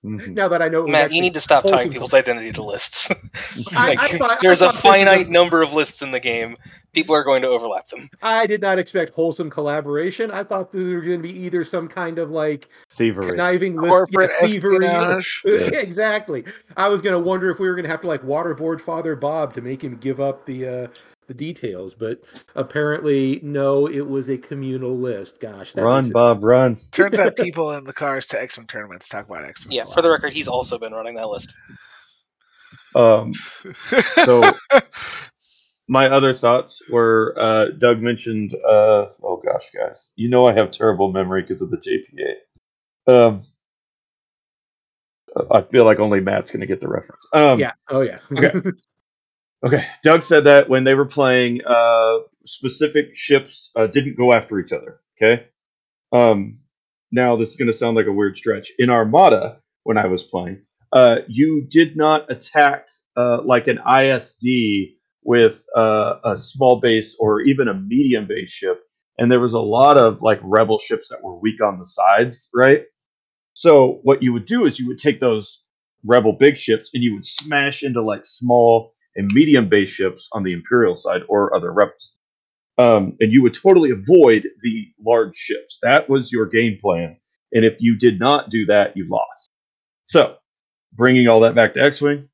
[0.04, 0.28] Mhm.
[0.34, 3.10] now that I know, Matt, you need to stop tying people's identity to lists.
[3.74, 6.56] Like, I thought- there's a thought this was finite number of lists in the game.
[6.92, 8.08] People are going to overlap them.
[8.22, 10.30] I did not expect wholesome collaboration.
[10.30, 13.30] I thought there were going to be either some kind of like Thievery.
[13.30, 14.86] conniving list, corporate yeah, thievery.
[14.86, 15.42] espionage.
[15.44, 15.88] Yes.
[15.88, 16.44] exactly.
[16.76, 19.16] I was going to wonder if we were going to have to like waterboard Father
[19.16, 20.86] Bob to make him give up the uh,
[21.32, 22.20] the details, but
[22.54, 23.86] apparently no.
[23.86, 25.40] It was a communal list.
[25.40, 26.76] Gosh, that Run, makes it- Bob, run.
[26.90, 29.72] Turns out people in the cars to X Men tournaments talk about X Men.
[29.72, 31.54] Yeah, for the record, he's also been running that list.
[32.94, 33.32] Um,
[34.24, 34.42] so
[35.88, 38.54] my other thoughts were uh, Doug mentioned.
[38.54, 42.34] Uh, oh gosh, guys, you know I have terrible memory because of the JPA.
[43.12, 43.40] Um,
[45.50, 47.26] I feel like only Matt's going to get the reference.
[47.32, 47.72] Um, Yeah.
[47.88, 48.18] Oh yeah.
[48.30, 48.52] Okay.
[49.64, 54.58] Okay, Doug said that when they were playing, uh, specific ships uh, didn't go after
[54.58, 55.00] each other.
[55.16, 55.46] Okay.
[56.10, 56.58] Um,
[57.12, 58.72] now this is going to sound like a weird stretch.
[58.78, 64.94] In Armada, when I was playing, uh, you did not attack uh, like an ISD
[65.22, 68.82] with uh, a small base or even a medium base ship
[69.18, 72.50] and there was a lot of like rebel ships that were weak on the sides,
[72.54, 72.84] right?
[73.54, 75.66] So what you would do is you would take those
[76.04, 80.42] rebel big ships and you would smash into like small and medium base ships on
[80.42, 82.16] the imperial side or other rebels.
[82.78, 85.78] Um, and you would totally avoid the large ships.
[85.82, 87.16] That was your game plan.
[87.52, 89.50] And if you did not do that, you lost.
[90.04, 90.36] So,
[90.94, 92.28] bringing all that back to X Wing,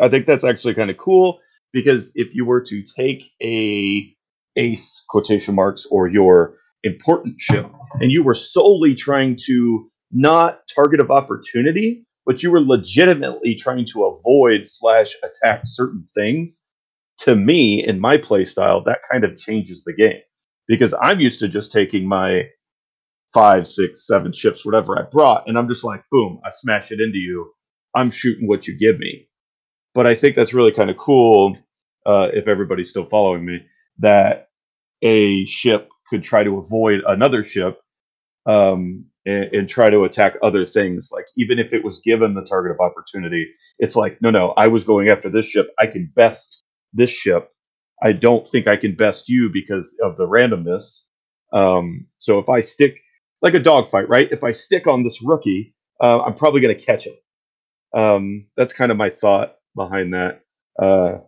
[0.00, 1.40] I think that's actually kind of cool
[1.72, 4.14] because if you were to take a
[4.56, 7.66] ace quotation marks or your important ship
[8.00, 13.84] and you were solely trying to not target of opportunity but you were legitimately trying
[13.86, 16.68] to avoid slash attack certain things
[17.18, 20.20] to me in my playstyle that kind of changes the game.
[20.68, 22.48] Because i'm used to just taking my
[23.34, 27.00] five six seven ships whatever i brought and i'm just like boom i smash it
[27.00, 27.52] into you.
[27.94, 29.28] I'm shooting what you give me.
[29.94, 31.56] But i think that's really kind of cool
[32.06, 33.64] uh, if everybody's still following me
[33.98, 34.48] that
[35.02, 37.80] a ship could try to avoid another ship
[38.46, 41.10] um, and, and, try to attack other things.
[41.12, 44.68] Like even if it was given the target of opportunity, it's like, no, no, I
[44.68, 45.68] was going after this ship.
[45.78, 47.50] I can best this ship.
[48.02, 51.02] I don't think I can best you because of the randomness.
[51.52, 52.98] Um, so if I stick
[53.42, 54.30] like a dogfight, right?
[54.30, 57.14] If I stick on this rookie, uh, I'm probably going to catch him.
[57.94, 60.42] Um, that's kind of my thought behind that.
[60.78, 61.18] Uh,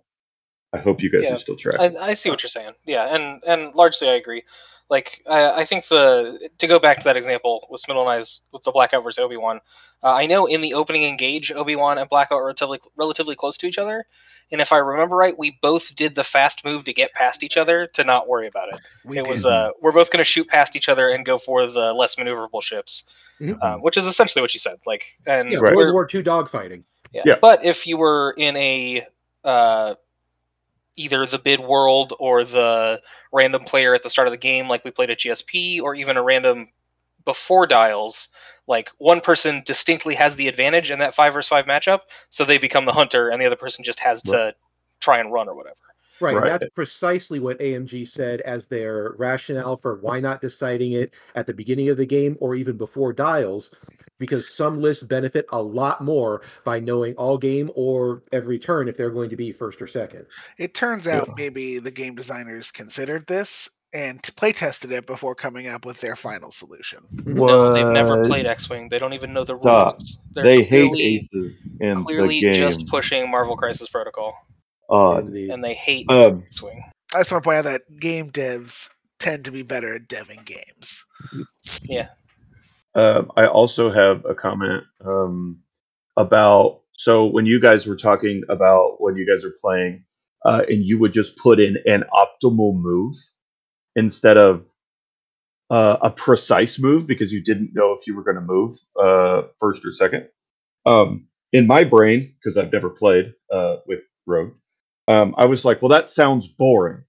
[0.73, 1.97] I hope you guys Yeah, are still tracking.
[1.97, 2.73] I, I see what you're saying.
[2.85, 4.43] Yeah, and and largely I agree.
[4.91, 8.43] Like I, I think the to go back to that example with Smithel and I's
[8.53, 9.61] with the Blackout versus Obi Wan.
[10.03, 13.57] Uh, I know in the opening engage, Obi Wan and Blackout are relatively relatively close
[13.59, 14.05] to each other,
[14.53, 17.57] and if I remember right, we both did the fast move to get past each
[17.57, 18.81] other to not worry about it.
[19.07, 19.31] We it did.
[19.31, 22.17] was uh, we're both going to shoot past each other and go for the less
[22.17, 23.05] maneuverable ships,
[23.41, 23.63] Mhm.
[23.65, 24.77] um, which is essentially what you said.
[24.87, 25.75] Like, and Yeah, Right.
[25.75, 26.83] we're- World War II dogfighting.
[27.13, 27.23] yeah.
[27.25, 27.37] Yeah.
[27.41, 29.07] But if you were in a
[29.45, 29.95] uh,
[30.97, 33.01] either the bid world or the
[33.33, 36.17] random player at the start of the game, like we played at GSP, or even
[36.17, 36.69] a random
[37.25, 38.29] before dials,
[38.67, 42.59] like one person distinctly has the advantage in that five versus five matchup, so they
[42.59, 44.55] become the hunter, and the other person just has to
[45.01, 45.77] try and run or whatever.
[46.21, 46.45] Right, Right.
[46.61, 51.55] that's precisely what AMG said as their rationale for why not deciding it at the
[51.55, 53.71] beginning of the game or even before dials,
[54.19, 58.97] because some lists benefit a lot more by knowing all game or every turn if
[58.97, 60.25] they're going to be first or second.
[60.57, 65.35] It turns out maybe the game designers considered this and t- play tested it before
[65.35, 66.99] coming up with their final solution.
[67.27, 68.89] No, they've never played X-wing.
[68.89, 70.19] They don't even know the rules.
[70.33, 72.55] They're They hate aces in clearly the game.
[72.55, 74.35] just pushing Marvel Crisis Protocol,
[74.95, 75.27] Odd.
[75.27, 75.51] Indeed.
[75.51, 76.83] and they hate Um, X-wing.
[77.15, 80.45] I just want to point out that game devs tend to be better at deving
[80.45, 81.05] games.
[81.83, 82.09] Yeah.
[82.95, 85.61] Um, I also have a comment um,
[86.17, 90.05] about so when you guys were talking about when you guys are playing,
[90.45, 93.15] uh, and you would just put in an optimal move
[93.97, 94.67] instead of
[95.71, 99.43] uh, a precise move because you didn't know if you were going to move uh,
[99.59, 100.29] first or second.
[100.87, 104.53] Um, in my brain, because I've never played uh, with Rogue,
[105.09, 107.05] um, I was like, well, that sounds boring.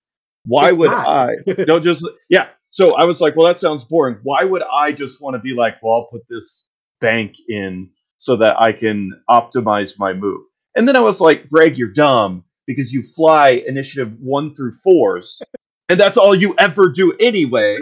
[0.46, 1.08] Why It's would not.
[1.08, 1.36] I?
[1.68, 2.50] no, just yeah.
[2.70, 4.18] So I was like, well, that sounds boring.
[4.24, 8.36] Why would I just want to be like, well, I'll put this bank in so
[8.38, 10.42] that I can optimize my move?
[10.76, 15.42] And then I was like, Greg, you're dumb because you fly initiative one through fours,
[15.88, 17.78] and that's all you ever do anyway.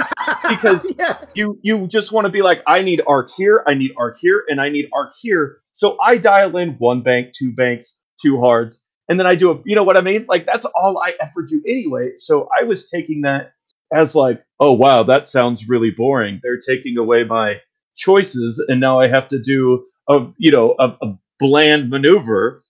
[0.47, 3.93] Because yeah, you you just want to be like, I need arc here, I need
[3.97, 5.57] arc here, and I need arc here.
[5.71, 9.61] So I dial in one bank, two banks, two hards, and then I do a
[9.63, 10.25] you know what I mean?
[10.27, 12.13] Like that's all I ever do anyway.
[12.17, 13.53] So I was taking that
[13.93, 16.39] as like, oh wow, that sounds really boring.
[16.41, 17.61] They're taking away my
[17.95, 22.63] choices, and now I have to do a you know a, a bland maneuver,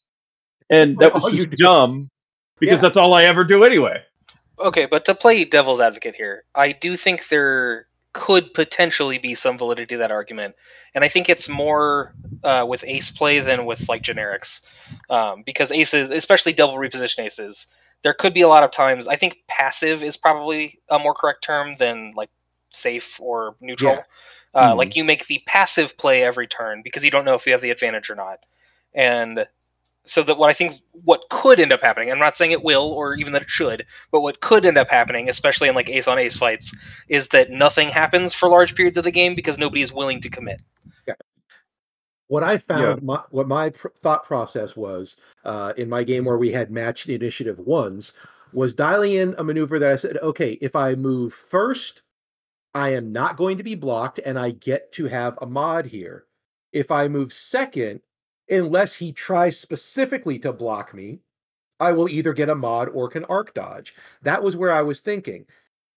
[0.70, 2.10] and that was All just dumb
[2.60, 2.82] because Yeah.
[2.82, 4.02] that's all I ever do anyway.
[4.60, 9.58] Okay, but to play devil's advocate here, I do think there could potentially be some
[9.58, 10.56] validity to that argument,
[10.94, 14.62] and I think it's more uh, with ace play than with like generics,
[15.10, 17.68] um, because aces, especially double reposition aces,
[18.04, 19.08] there could be a lot of times.
[19.08, 22.30] I think passive is probably a more correct term than like
[22.72, 23.96] safe or neutral.
[23.96, 24.04] Yeah.
[24.54, 24.78] Uh, Hmm.
[24.78, 27.62] Like you make the passive play every turn because you don't know if you have
[27.62, 28.40] the advantage or not,
[28.94, 29.48] and
[30.06, 32.92] so that what I think what could end up happening, I'm not saying it will
[32.92, 36.08] or even that it should, but what could end up happening, especially in like ace
[36.08, 36.76] on ace fights,
[37.10, 40.30] is that nothing happens for large periods of the game because nobody is willing to
[40.30, 40.62] commit.
[42.28, 46.38] what I found, my, what my pr- thought process was uh, in my game where
[46.38, 48.14] we had matched initiative ones,
[48.54, 52.02] was dialing in a maneuver that I said, okay, if I move first,
[52.74, 56.26] I am not going to be blocked and I get to have a mod here.
[56.72, 58.02] If I move second,
[58.50, 61.20] unless he tries specifically to block me,
[61.80, 63.96] I will either get a mod or can arc dodge.
[64.22, 65.46] That was where I was thinking.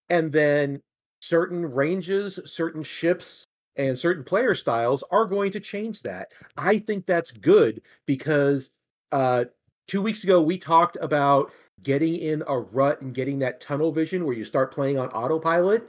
[0.08, 0.80] And then
[1.20, 3.44] certain ranges, certain ships,
[3.76, 6.32] and certain player styles are going to change that.
[6.56, 8.70] I think that's good because
[9.12, 9.44] uh,
[9.86, 14.24] two weeks ago we talked about getting in a rut and getting that tunnel vision
[14.24, 15.88] where you start playing on autopilot.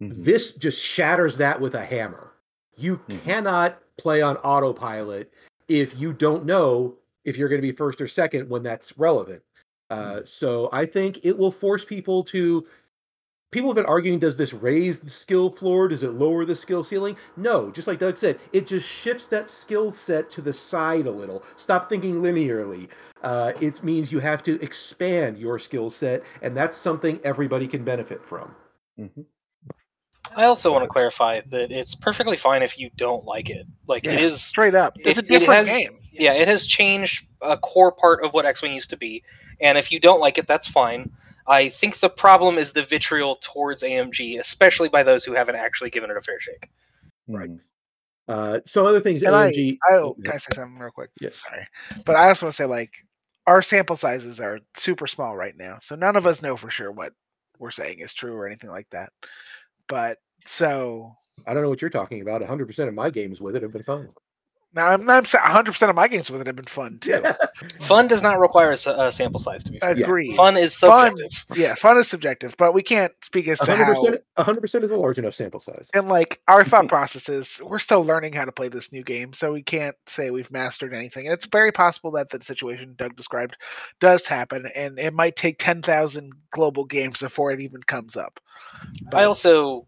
[0.00, 0.24] Mhm.
[0.24, 2.32] This just shatters that with a hammer.
[2.76, 3.22] You Mhm.
[3.24, 5.32] cannot play on autopilot
[5.80, 9.42] if you don't know if you're going to be first or second when that's relevant.
[9.90, 12.66] Uh, so I think it will force people to.
[13.50, 15.86] People have been arguing does this raise the skill floor?
[15.86, 17.18] Does it lower the skill ceiling?
[17.36, 21.10] No, just like Doug said, it just shifts that skill set to the side a
[21.10, 21.44] little.
[21.56, 22.88] Stop thinking linearly.
[23.22, 27.84] Uh, it means you have to expand your skill set, and that's something everybody can
[27.84, 28.54] benefit from.
[28.98, 29.26] Mhm.
[30.36, 33.66] I also want to clarify that it's perfectly fine if you don't like it.
[33.86, 35.98] Like it Yeah, is Straight up, it's a it- it different has- game.
[36.12, 39.22] yeah, it has changed a core part of what X-wing used to be,
[39.60, 41.10] and if you don't like it, that's fine.
[41.46, 45.90] I think the problem is the vitriol towards AMG, especially by those who haven't actually
[45.90, 46.70] given it a fair shake.
[47.28, 47.50] Right.
[48.28, 49.78] Uh, some other things And I- AMG.
[49.90, 51.10] I, oh, can I say something real quick?
[51.20, 51.36] Yes.
[51.36, 51.66] Sorry,
[52.06, 52.92] but I also want to say like
[53.48, 56.92] our sample sizes are super small right now, so none of us know for sure
[56.92, 57.12] what
[57.58, 59.12] we're saying is true or anything like that.
[59.92, 61.12] But so
[61.46, 62.40] I don't know what you're talking about.
[62.40, 64.08] 100% of my games with it have been fun.
[64.74, 67.22] Now I'm not 100 percent of my games with it have been fun too.
[67.80, 69.92] Fun does not require a sample size to be fair.
[69.92, 70.34] Agreed.
[70.36, 71.56] Fun is Fun- subjective.
[71.56, 73.92] Yeah, fun is subjective, but we can't speak as to how.
[73.92, 75.90] 100%, 100% is a large enough sample size.
[75.94, 79.52] And like our thought processes, we're still learning how to play this new game, so
[79.52, 81.26] we can't say we've mastered anything.
[81.26, 83.56] And it's very possible that the situation Doug described
[84.00, 88.40] does happen, and it might take ten thousand global games before it even comes up.
[89.12, 89.86] I also,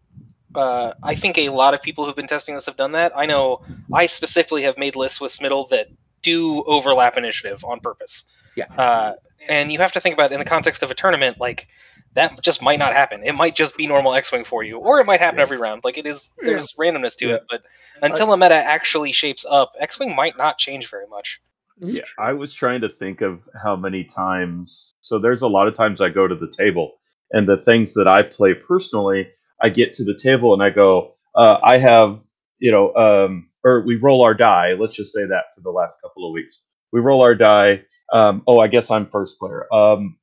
[0.57, 3.11] uh, I think a lot of people who've been testing this have done that.
[3.15, 3.61] I know
[3.93, 5.87] I specifically have made lists with Smittle that
[6.21, 8.25] do overlap initiative on purpose.
[8.55, 8.65] Yeah.
[8.77, 9.13] Uh,
[9.47, 11.67] and you have to think about in the context of a tournament, like
[12.13, 13.21] that just might not happen.
[13.23, 15.43] It might just be normal X-wing for you, or it might happen Yeah.
[15.43, 15.83] every round.
[15.83, 17.35] Like it is, there's randomness to Yeah.
[17.35, 17.45] it.
[17.49, 17.63] But
[18.01, 21.41] until a meta actually shapes up, X-wing might not change very much.
[21.77, 24.93] Yeah, I was trying to think of how many times.
[25.01, 26.93] So there's a lot of times I go to the table,
[27.31, 29.29] and the things that I play personally,
[29.61, 32.21] I get to the table and I go, uh, I have,
[32.59, 34.73] you know, um, or we roll our die.
[34.73, 37.83] Let's just say that for the last couple of weeks, we roll our die.
[38.13, 39.67] Um, oh, I guess I'm first player.
[39.73, 40.17] Um,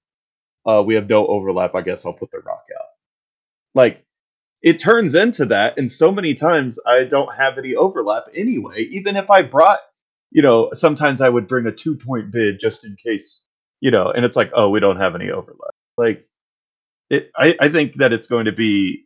[0.64, 1.74] uh, we have no overlap.
[1.74, 2.86] I guess I'll put the rock out.
[3.74, 4.04] Like
[4.62, 8.82] it turns into that, and so many times I don't have any overlap anyway.
[8.82, 9.80] Even if I brought
[10.32, 13.46] you know, sometimes I would bring a two point bid just in case,
[13.80, 15.74] you know, and it's like, oh, we don't have any overlap.
[15.98, 16.24] Like,
[17.10, 19.04] it, I, I think that it's going to be,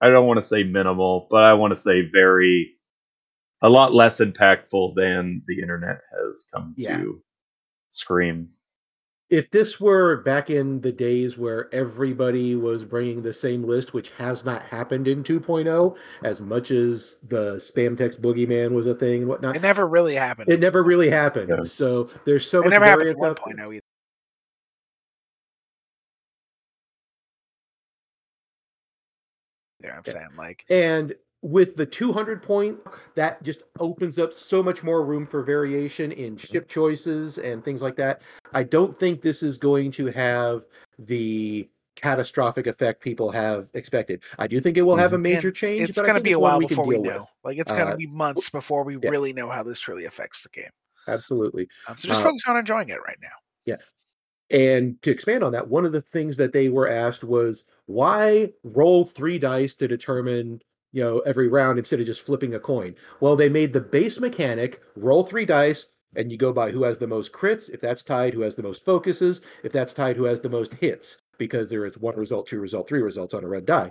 [0.00, 2.76] I don't want to say minimal, but I want to say very,
[3.62, 6.98] a lot less impactful than the internet has come Yeah.
[6.98, 7.22] to
[7.88, 8.48] scream.
[9.30, 14.10] If this were back in the days where everybody was bringing the same list, which
[14.18, 19.22] has not happened in 2.0, as much as the spam text boogeyman was a thing
[19.22, 20.50] and whatnot, It never really happened.
[20.50, 21.48] it never really happened.
[21.48, 21.64] Yeah.
[21.64, 23.80] So there's so It much never happened at variance out 1.0
[29.84, 29.92] there.
[29.92, 30.02] either.
[30.06, 30.26] Yeah, I'm Yeah.
[30.28, 32.78] saying like And with the 200 point,
[33.16, 37.82] that just opens up so much more room for variation in ship choices and things
[37.82, 38.22] like that.
[38.54, 40.64] I don't think this is going to have
[40.98, 44.22] the catastrophic effect people have expected.
[44.38, 46.58] I do think it will have a major change, it's going to be a while
[46.58, 47.20] we before we know.
[47.20, 47.28] with.
[47.44, 49.10] Like it's going Uh, to be months before we yeah.
[49.10, 50.70] really know how this truly affects the game.
[51.06, 51.68] Absolutely.
[51.86, 53.28] Um, so just Uh, focus on enjoying it right now.
[53.66, 53.76] Yeah
[54.50, 58.52] and to expand on that, one of the things that they were asked was why
[58.62, 60.60] roll three dice to determine,
[60.92, 62.94] you know, every round instead of just flipping a coin?
[63.20, 66.98] Well, they made the base mechanic roll three dice and you go by who has
[66.98, 67.70] the most crits.
[67.70, 69.40] If that's tied, who has the most focuses.
[69.62, 72.88] If that's tied, who has the most hits, because there is one result, two result,
[72.88, 73.90] three results on a red die.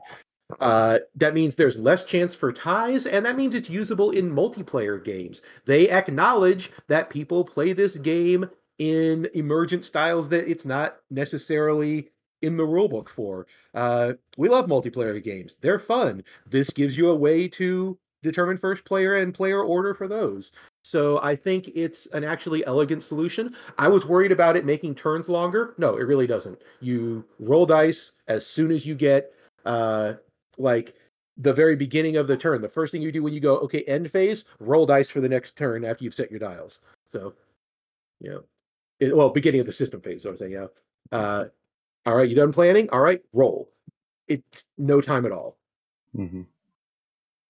[0.60, 5.04] Uh, that means there's less chance for ties, and that means it's usable in multiplayer
[5.04, 5.42] games.
[5.66, 12.10] They acknowledge that people play this game in emergent styles that it's not necessarily
[12.44, 13.48] in the rulebook for.
[13.74, 16.24] Uh, we love multiplayer games; they're fun.
[16.50, 20.52] This gives you a way to determine first player and player order for those.
[20.84, 23.54] So I think it's an actually elegant solution.
[23.78, 25.76] I was worried about it making turns longer.
[25.78, 26.62] No, it really doesn't.
[26.80, 29.34] You roll dice as soon as you get
[29.66, 30.14] uh
[30.58, 30.96] like
[31.38, 32.62] the very beginning of the turn.
[32.62, 35.30] The first thing you do when you go, okay, end phase, roll dice for the
[35.30, 36.80] next turn after you've set your dials.
[37.08, 37.34] So,
[38.22, 38.44] know,
[39.00, 40.24] it, well, beginning of the system phase.
[40.24, 40.68] So I'm saying, yeah.
[41.12, 41.46] Uh,
[42.06, 42.90] all right, you done planning?
[42.92, 43.70] All right, roll.
[44.28, 45.58] It's no time at all.
[46.16, 46.42] Mm-hmm.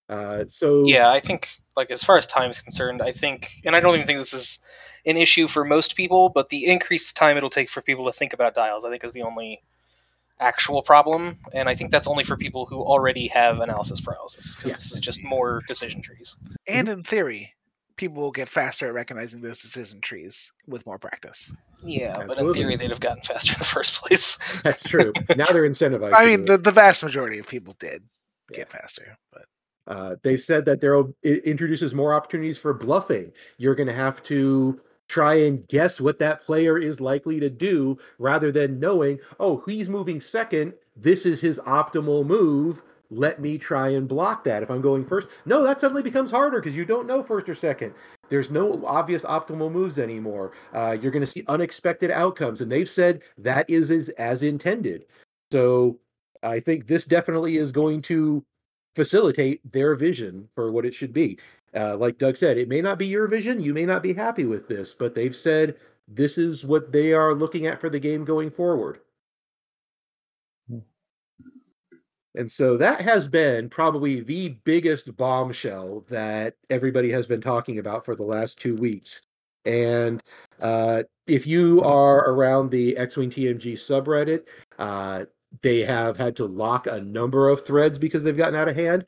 [0.08, 3.74] Uh, so Yeah, I think like as far as time is concerned, I think, and
[3.74, 4.58] I don't even think this is
[5.06, 8.32] an issue for most people, but the increased time it'll take for people to think
[8.32, 9.62] about dials, I think, is the only
[10.40, 14.70] actual problem, and I think that's only for people who already have analysis paralysis because
[14.70, 14.74] Yeah.
[14.74, 16.36] this is just more decision trees.
[16.66, 17.53] And in theory,
[17.96, 21.76] people will get faster at recognizing those decision trees with more practice.
[21.84, 24.36] Yeah, but in theory they'd have gotten faster in the first place.
[24.62, 25.12] That's true.
[25.36, 26.12] now they're incentivized.
[26.16, 28.02] I mean, the, the vast majority of people did
[28.52, 29.44] get faster, but
[29.86, 33.30] Uh, they've said that there it introduces more opportunities for bluffing.
[33.58, 37.98] You're going to have to try and guess what that player is likely to do
[38.18, 40.72] rather than knowing, oh, he's moving second.
[40.96, 42.82] This is his optimal move.
[43.14, 45.28] Let me try and block that if I'm going first.
[45.46, 47.94] No, that suddenly becomes harder because you don't know first or second.
[48.28, 50.52] There's no obvious optimal moves anymore.
[50.72, 55.06] Uh, you're going to see unexpected outcomes, and they've said that is as, as intended.
[55.52, 56.00] So
[56.42, 58.44] I think this definitely is going to
[58.96, 61.38] facilitate their vision for what it should be.
[61.76, 63.62] Uh, like Doug said, it may not be your vision.
[63.62, 65.76] You may not be happy with this, but they've said
[66.08, 69.00] this is what they are looking at for the game going forward.
[72.34, 78.04] And so that has been probably the biggest bombshell that everybody has been talking about
[78.04, 79.22] for the last two weeks.
[79.64, 80.22] And
[80.60, 84.46] uh, if you are around the X Wing TMG subreddit,
[84.78, 85.24] uh,
[85.62, 89.04] they have had to lock a number of threads because they've gotten out of hand.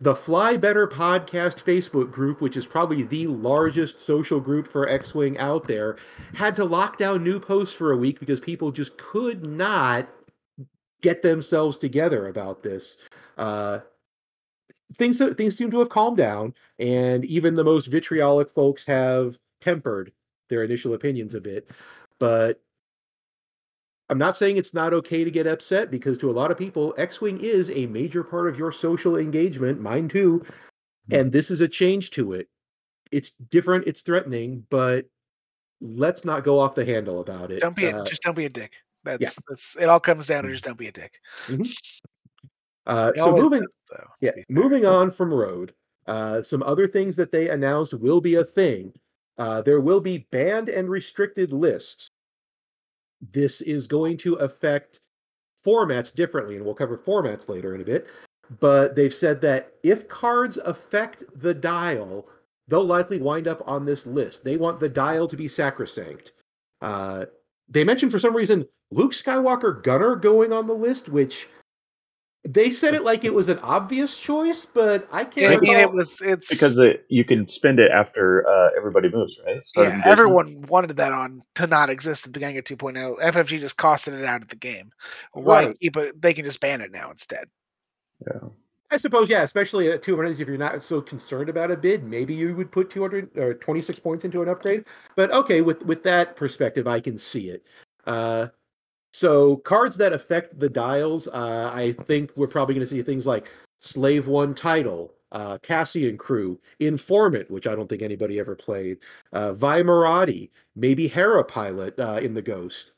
[0.00, 5.14] The Fly Better Podcast Facebook group, which is probably the largest social group for X
[5.14, 5.96] Wing out there,
[6.34, 10.06] had to lock down new posts for a week because people just could not
[11.06, 12.98] get themselves together about this.
[13.38, 13.78] Uh,
[14.96, 20.10] things things seem to have calmed down, and even the most vitriolic folks have tempered
[20.50, 21.70] their initial opinions a bit.
[22.18, 22.60] But
[24.10, 26.92] I'm not saying it's not okay to get upset because to a lot of people,
[26.98, 30.44] X Wing is a major part of your social engagement, mine too.
[31.12, 32.48] And this is a change to it.
[33.12, 35.06] It's different, it's threatening, but
[35.80, 37.60] let's not go off the handle about it.
[37.60, 38.74] don't be a, Uh, just don't be a dick.
[39.06, 39.88] That's that's it.
[39.88, 41.20] All comes down to just don't be a dick.
[42.86, 45.72] uh, so moving does, though, Yeah, moving on from Road,
[46.06, 48.92] uh, some other things that they announced will be a thing.
[49.38, 52.08] Uh, there will be banned and restricted lists.
[53.32, 55.00] This is going to affect
[55.64, 58.08] formats differently, and we'll cover formats later in a bit.
[58.60, 62.28] But they've said that if cards affect the dial,
[62.68, 64.44] they'll likely wind up on this list.
[64.44, 66.32] They want the dial to be sacrosanct.
[66.80, 67.26] Uh,
[67.68, 71.48] they mentioned for some reason Luke Skywalker Gunner going on the list, which
[72.44, 75.82] they said it like it was an obvious choice, but I can't I mean, recall.
[75.82, 79.64] it was it's because it, you can spend it after uh, everybody moves, right?
[79.64, 83.20] Start yeah, everyone wanted that on to not exist at the beginning of 2.0.
[83.20, 84.92] FFG just costed it out of the game.
[85.32, 85.80] Why Right.
[85.80, 86.22] keep it?
[86.22, 87.48] They can just ban it now instead.
[88.20, 88.48] Yeah.
[88.88, 92.32] I suppose, yeah, especially at 200, if you're not so concerned about a bid, maybe
[92.32, 94.84] you would put 200 or 26 points into an upgrade.
[95.16, 97.66] But okay, with with that perspective, I can see it.
[98.06, 98.46] Uh,
[99.16, 103.26] so cards that affect the dials, uh, I think we're probably going to see things
[103.26, 103.48] like
[103.80, 108.98] Slave One Title, uh, Cassian Crew, Informant, which I don't think anybody ever played,
[109.32, 112.92] uh, Vi Moradi, maybe Hera Pilot uh, in the Ghost.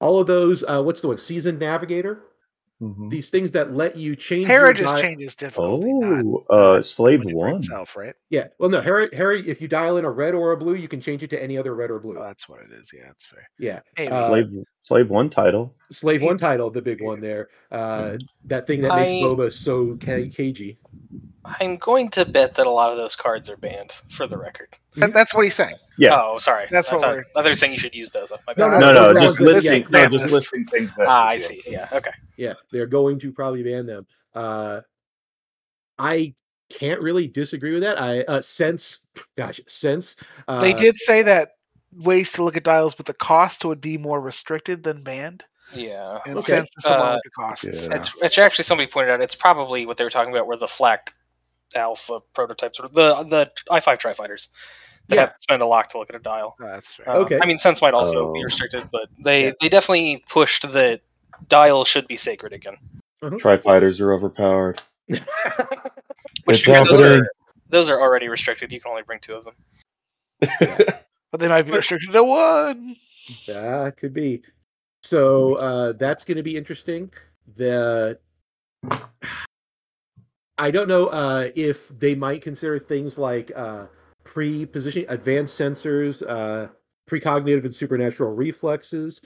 [0.00, 1.18] All of those, uh, what's the one?
[1.18, 2.24] Seasoned Navigator.
[2.82, 3.10] Mhm.
[3.10, 4.48] These things that let you change.
[4.48, 5.92] Hera your just di- changes difficulty.
[5.92, 7.58] not Oh, uh, Slave One.
[7.58, 8.14] itself, right?
[8.28, 8.48] Yeah.
[8.58, 11.00] Well, no, Hera, Hera, if you dial in a red or a blue, you can
[11.00, 12.18] change it to any other red or blue.
[12.18, 12.90] Oh, that's what it is.
[12.92, 13.48] Yeah, that's fair.
[13.58, 13.80] yeah.
[13.96, 14.10] Maybe.
[14.10, 14.52] Uh, Slave
[14.82, 15.76] Slave One title.
[15.92, 17.50] Slave one title, the big one there.
[17.70, 18.22] Uh, Mhm.
[18.46, 20.78] that thing that makes I- Boba so ca- cagey.
[21.44, 24.68] I'm going to bet that a lot of those cards are banned, for the record.
[24.96, 25.74] That- that's what he's saying.
[25.98, 26.10] Yeah.
[26.20, 26.66] Oh, sorry.
[26.70, 28.30] That's I what thought, we're- I thought were saying you should use those.
[28.46, 28.80] My No, bad.
[28.80, 29.54] No, those no, are just all good.
[29.54, 29.86] listing.
[29.90, 31.08] No, just listing things that.
[31.08, 31.38] Ah, I yeah.
[31.38, 31.62] see.
[31.66, 31.88] Yeah.
[31.92, 32.10] Okay.
[32.36, 34.06] Yeah, they're going to probably ban them.
[34.34, 34.82] Uh,
[35.98, 36.34] I
[36.70, 38.00] can't really disagree with that.
[38.00, 39.00] I uh, sense,
[39.36, 40.16] gosh, sense.
[40.48, 41.56] Uh, they did say that
[41.92, 45.44] ways to look at dials, but the cost would be more restricted than banned.
[45.74, 46.18] Yeah.
[46.26, 46.52] And Okay.
[46.56, 47.64] Sense the one Uh, the costs.
[47.88, 47.96] yeah.
[47.96, 49.20] It's, it's actually somebody pointed out.
[49.20, 51.14] It's probably what they were talking about, where the flak
[51.74, 54.48] alpha prototypes, or the the i five tri fighters.
[55.08, 55.20] That Yeah.
[55.22, 56.54] have to spend a lot to look at a dial.
[56.60, 57.08] Oh, that's fair.
[57.08, 57.38] Uh, Okay.
[57.42, 58.44] I mean, sense might also be Oh.
[58.44, 59.52] restricted, but they Yeah.
[59.60, 61.00] they definitely pushed that
[61.48, 62.76] dial should be sacred again.
[63.38, 64.80] Tri fighters are overpowered.
[65.08, 65.18] Which
[66.58, 67.28] It's to be fair, those are
[67.68, 68.70] those are already restricted.
[68.70, 69.54] You can only bring two of them.
[71.32, 72.94] But they might be restricted to one.
[73.46, 74.42] Yeah, could be.
[75.02, 77.10] So uh, that's going to be interesting.
[77.56, 78.18] The
[80.62, 83.88] I don't know uh, if they might consider things like uh,
[84.22, 86.68] pre-positioning, advanced sensors, uh,
[87.10, 89.20] precognitive and supernatural reflexes.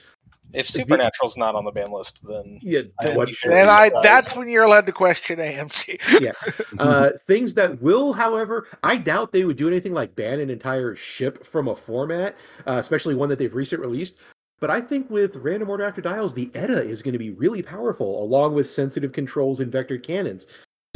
[0.55, 3.71] If The- Supernatural's not on the ban list, then Yeah, I what would And be.
[3.71, 5.99] I that's when you're allowed to question AMG.
[6.19, 6.31] Yeah.
[6.79, 10.95] uh, things that will, however, I doubt they would do anything like ban an entire
[10.95, 12.35] ship from a format,
[12.65, 14.15] uh, especially one that they've recently released.
[14.59, 17.61] But I think with random order after dials, the ETA is going to be really
[17.61, 20.47] powerful, along with sensitive controls and vectored cannons.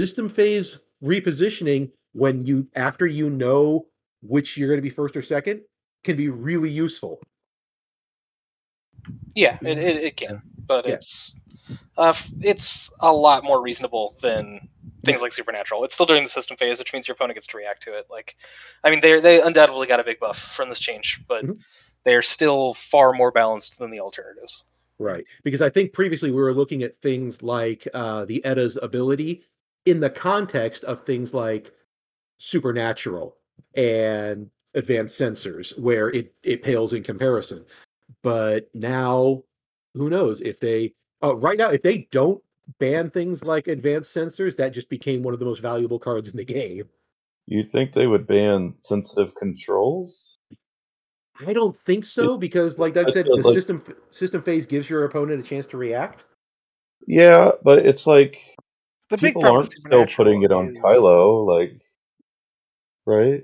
[0.02, 3.86] System phase repositioning when you after you know
[4.24, 5.62] which you're going to be first or second
[6.04, 7.22] can be really useful.
[9.36, 10.96] Yeah, it, it, it can, but Yeah.
[10.96, 11.40] it's
[12.00, 14.68] uh, it's a lot more reasonable than
[15.06, 15.84] things like Supernatural.
[15.84, 18.08] It's still during the system phase, which means your opponent gets to react to it.
[18.10, 18.36] Like,
[18.84, 21.60] I mean, they they undoubtedly got a big buff from this change, but Mhm.
[22.06, 24.64] they're still far more balanced than the alternatives.
[24.98, 25.28] Right.
[25.44, 29.44] Because I think previously we were looking at things like uh, the ETA's ability
[29.86, 31.72] in the context of things like
[32.38, 33.38] supernatural
[33.76, 37.66] and advanced sensors, where it, it pales in comparison.
[38.24, 39.44] But now,
[39.94, 42.42] who knows if they, uh, right now, if they don't
[42.80, 46.38] ban things like advanced sensors, that just became one of the most valuable cards in
[46.38, 46.88] the game.
[47.48, 50.38] You think they would ban sensitive controls?
[51.46, 54.90] I don't think so because, like Doug I said, the like- system system phase gives
[54.90, 56.26] your opponent a chance to react.
[57.08, 58.38] Yeah, but it's like
[59.12, 61.74] The people problem aren't still putting it on is- Kylo, like,
[63.06, 63.44] right?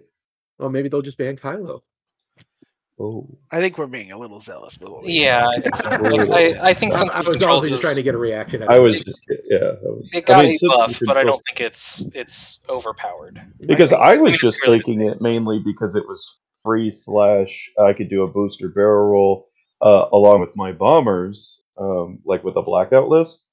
[0.57, 1.81] Well, maybe they'll just ban Kylo.
[2.99, 5.87] Oh, I think we're being a little zealous with what we Yeah, I think so.
[5.87, 6.33] Like, Ooh.
[6.33, 8.63] I, I think I, I was controls honestly just trying to get a reaction.
[8.63, 9.05] out I was it.
[9.05, 9.57] just yeah.
[9.57, 13.39] I was- it got I mean, a buff, but I don't think it's it's overpowered.
[13.59, 17.69] because think- I was think just really taking it mainly because it was free slash
[17.79, 19.49] I could do a booster barrel roll
[19.81, 23.46] uh, along with my bombers, um, like with a blackout list.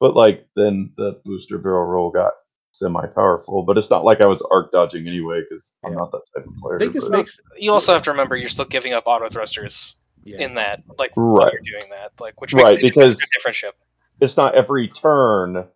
[0.00, 2.32] But like then the booster barrel roll got
[2.72, 6.22] semi powerful, but it's not like I was arc dodging anyway because I'm not that
[6.36, 6.76] type of player.
[6.76, 9.94] I think this makes You also have to remember you're still giving up auto thrusters
[10.24, 10.40] yeah.
[10.42, 11.52] in that, like while Right.
[11.52, 13.76] you're doing that, like which makes Right, it a because- different ship.
[14.20, 15.68] it's not every turn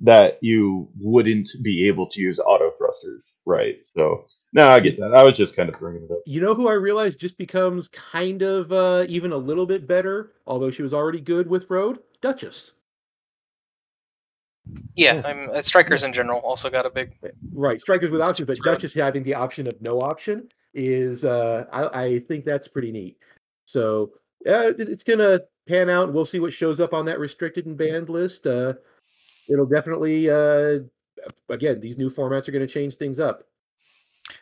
[0.00, 3.76] that you wouldn't be able to use auto thrusters, right?
[3.84, 5.12] So no, I get that.
[5.14, 6.18] I was just kind of bringing it up.
[6.26, 10.32] You know who I realized just becomes kind of uh, even a little bit better,
[10.46, 11.98] although she was already good with Road?
[12.20, 12.72] Duchess.
[14.94, 17.12] Yeah, I'm uh, strikers in general also got a big.
[17.52, 18.74] Right, strikers with options, but Road.
[18.74, 23.18] Duchess having the option of no option is, uh, I, I think that's pretty neat.
[23.64, 24.12] So
[24.48, 26.12] uh, it's gonna pan out.
[26.12, 28.46] We'll see what shows up on that restricted and banned list.
[28.46, 28.74] Uh,
[29.48, 30.78] it'll definitely, uh,
[31.48, 33.44] again, these new formats are going to change things up.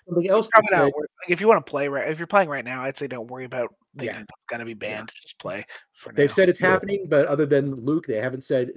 [0.07, 0.49] Something else.
[0.53, 2.49] Probably that not said- worth- like if you want to play right, if you're playing
[2.49, 4.23] right now, I'd say don't worry about thinking Yeah.
[4.23, 5.12] it's going to be banned.
[5.23, 5.64] Just play
[5.97, 6.12] for.
[6.12, 6.70] They've said it's Yeah.
[6.70, 8.73] happening, but other than Luke, they haven't said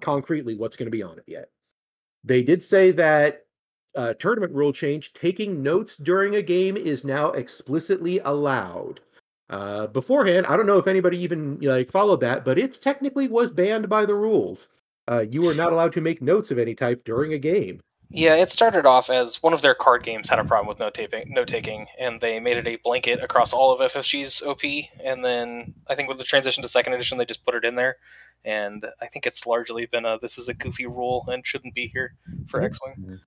[0.00, 1.50] concretely what's going to be on it yet.
[2.24, 3.44] They did say that
[3.94, 9.00] uh, tournament rule change taking notes during a game is now explicitly allowed.
[9.50, 13.50] Uh, beforehand, I don't know if anybody even like followed that, but it technically was
[13.50, 14.68] banned by the rules.
[15.06, 17.80] Uh, you were not allowed to make notes of any type during a game.
[18.10, 20.94] Yeah, it started off as one of their card games had a problem with note
[20.94, 24.62] taping, note taking, and they made it a blanket across all of FFG's OP.
[25.02, 27.74] And then I think with the transition to second edition, they just put it in
[27.74, 27.96] there.
[28.44, 31.86] And I think it's largely been a this is a goofy rule and shouldn't be
[31.86, 32.14] here
[32.48, 32.66] for Mhm.
[32.66, 33.20] X-wing.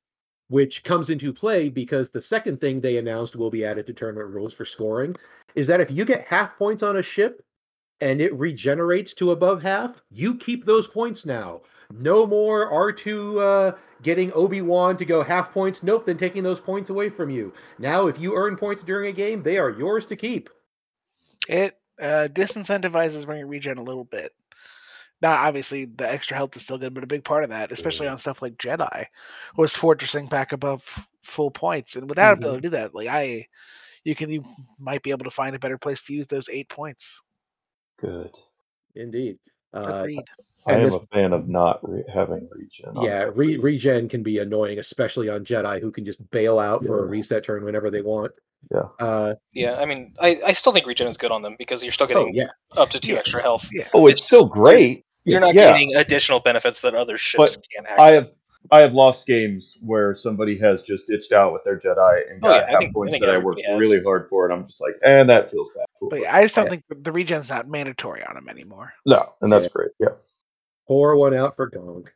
[0.49, 4.29] which comes into play because the second thing they announced will be added to tournament
[4.29, 5.13] rules for scoring
[5.55, 7.43] is that if you get half points on a ship
[7.99, 11.61] and it regenerates to above half, you keep those points now.
[11.91, 15.83] No more R2 uh, getting Obi-Wan to go half points.
[15.83, 17.53] Nope, then taking those points away from you.
[17.79, 20.49] Now, if you earn points during a game, they are yours to keep.
[21.47, 24.33] It uh, disincentivizes when you regen a little bit.
[25.21, 28.07] Now, obviously, the extra health is still good, but a big part of that, especially
[28.07, 29.05] on stuff like Jedi,
[29.55, 30.83] was fortressing back above
[31.23, 31.95] full points.
[31.95, 32.39] And without Mhm.
[32.39, 33.47] ability to do that, like I,
[34.03, 34.45] you can you
[34.77, 37.23] might be able to find a better place to use those eight points.
[37.97, 38.31] Good.
[38.93, 39.39] Indeed.
[39.73, 40.23] Uh, Agreed.
[40.67, 43.01] I and am this- a fan of not re- having regen.
[43.01, 47.03] yeah, re- regen can be annoying, especially on Jedi who can just bail out for
[47.03, 48.33] a reset turn whenever they want.
[48.71, 48.83] Yeah.
[48.99, 51.93] Uh, Yeah, I mean, I, I still think regen is good on them because you're
[51.93, 52.47] still oh, getting yeah.
[52.75, 53.19] up to two Yeah.
[53.19, 53.69] extra health.
[53.71, 53.87] Yeah.
[53.93, 55.03] Oh, it's, It's still just- great.
[55.25, 55.73] You're not yeah.
[55.73, 57.99] getting additional benefits that other ships can't access.
[57.99, 58.29] I have
[58.71, 62.47] I have lost games where somebody has just ditched out with their Jedi and Oh,
[62.49, 63.79] got yeah, I half think- points think that I worked has.
[63.79, 65.85] really hard for, and I'm just like, and that feels bad.
[66.09, 66.69] But yeah, I just don't Yeah.
[66.71, 68.93] think the- the regen's not mandatory on them anymore.
[69.05, 69.71] no, and that's Yeah.
[69.73, 69.91] great.
[69.99, 70.07] Yeah.
[70.87, 72.09] Pour one out for Gonk.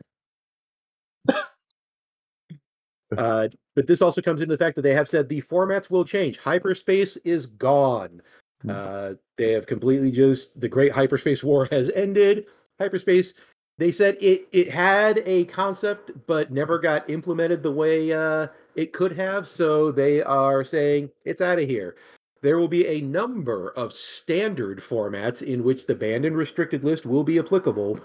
[3.18, 6.06] uh, but this also comes into the fact that they have said the formats will
[6.06, 6.38] change.
[6.38, 8.22] Hyperspace is gone.
[8.62, 8.70] Hmm.
[8.70, 12.46] Uh, they have completely just the Great Hyperspace War has ended.
[12.80, 13.34] Hyperspace.
[13.78, 18.94] They said it it had a concept but never got implemented the way uh, it
[18.94, 19.48] could have.
[19.48, 21.96] So they are saying it's out of here.
[22.42, 27.06] There will be a number of standard formats in which the banned and restricted list
[27.06, 28.00] will be applicable,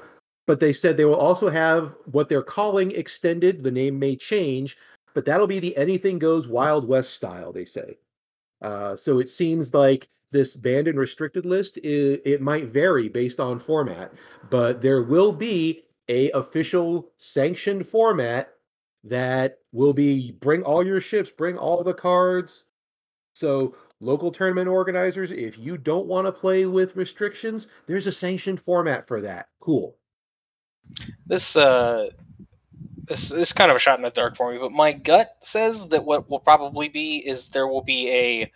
[0.47, 3.62] but they said they will also have what they're calling extended.
[3.62, 4.76] The name may change,
[5.14, 7.99] but that'll be the anything goes Wild West style, they say.
[8.62, 13.40] Uh, so it seems like this banned and restricted list is, it might vary based
[13.40, 14.12] on format,
[14.51, 18.55] but there will be a official sanctioned format
[19.05, 22.66] that will be bring all your ships, bring all the cards.
[23.34, 28.61] So local tournament organizers, if you don't want to play with restrictions, there's a sanctioned
[28.61, 29.49] format for that.
[29.61, 29.97] Cool.
[31.26, 32.11] This uh,
[33.07, 35.37] this, this is kind of a shot in the dark for me, but my gut
[35.41, 38.53] says that what will probably be is there will be a,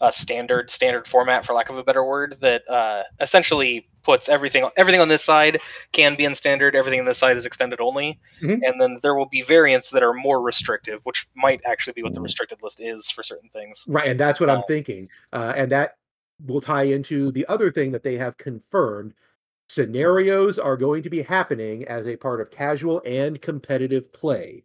[0.00, 4.68] a standard standard format, for lack of a better word, that uh, essentially puts everything
[4.76, 5.58] everything on this side
[5.92, 8.60] can be in standard, everything on this side is extended only, Mhm.
[8.64, 12.14] and then there will be variants that are more restrictive, which might actually be what
[12.14, 12.24] the Mhm.
[12.24, 13.84] restricted list is for certain things.
[13.88, 15.08] Right, and that's what I'm Uh, thinking.
[15.32, 15.96] Uh, and that
[16.46, 19.14] will tie into the other thing that they have confirmed.
[19.72, 24.62] Scenarios are going to be happening as a part of casual and competitive play.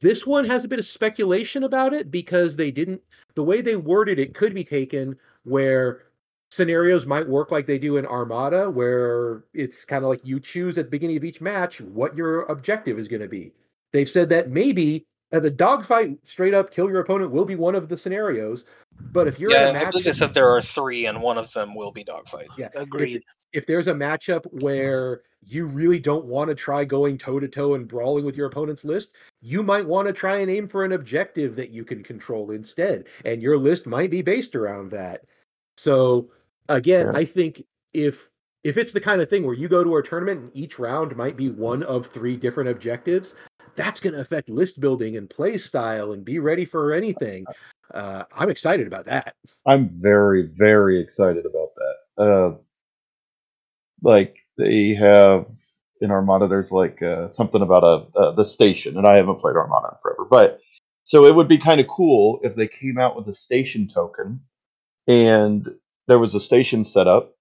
[0.00, 3.02] This one has a bit of speculation about it because they didn't,
[3.34, 5.14] the way they worded it could be taken
[5.44, 6.04] where
[6.50, 10.78] scenarios might work like they do in Armada, where it's kind of like you choose
[10.78, 13.52] at the beginning of each match what your objective is going to be.
[13.92, 17.74] They've said that maybe uh, the dogfight, straight up kill your opponent, will be one
[17.74, 18.64] of the scenarios.
[19.12, 21.20] But if you're yeah, in a I believe match, they said there are three, and
[21.20, 22.48] one of them will be dogfight.
[22.56, 23.16] yeah, Agreed.
[23.16, 23.22] if
[23.66, 27.88] there's a matchup where you really don't want to try going toe to toe and
[27.88, 31.56] brawling with your opponent's list, you might want to try and aim for an objective
[31.56, 35.24] that you can control instead, and your list might be based around that.
[35.76, 36.30] So
[36.68, 37.18] again, Yeah.
[37.18, 38.30] I think if
[38.64, 41.16] if it's the kind of thing where you go to a tournament and each round
[41.16, 43.34] might be one of three different objectives,
[43.74, 47.44] that's going to affect list building and play style and be ready for anything.
[47.92, 49.34] Uh, I'm excited about that.
[49.66, 52.22] I'm very, very excited about that.
[52.22, 52.56] Uh,
[54.02, 55.46] like they have
[56.00, 59.56] in Armada, there's like uh, something about a uh, the station, and I haven't played
[59.56, 60.60] Armada in forever, but
[61.04, 64.40] so it would be kind of cool if they came out with a station token,
[65.06, 65.68] and
[66.08, 67.34] there was a station set up,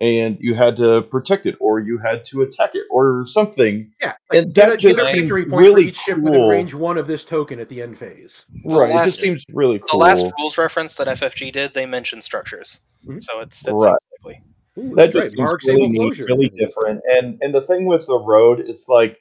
[0.00, 3.92] and you had to protect it, or you had to attack it, or something.
[4.00, 6.18] Yeah, And get that a, get just a seems victory point really for each ship
[6.18, 6.48] within cool.
[6.48, 8.46] range one of this token at the end phase.
[8.64, 8.90] The right.
[8.90, 9.98] It just seems really cool.
[10.00, 13.22] The last rules reference that FFG did, they mentioned structures, Mhm.
[13.22, 13.96] so it's it's Right.
[14.24, 14.42] likely.
[14.78, 15.30] Ooh, that just right.
[15.30, 16.26] seems Mark really neat, closure.
[16.26, 17.00] really different.
[17.10, 19.18] And and the thing with the road is like,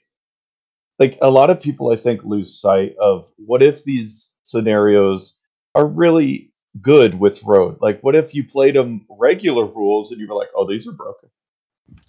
[1.00, 5.40] like a lot of people I think lose sight of what if these scenarios
[5.76, 6.52] are really
[6.82, 7.78] good with road.
[7.82, 10.92] Like, what if you played them regular rules and you were like, oh, these are
[10.94, 11.30] broken,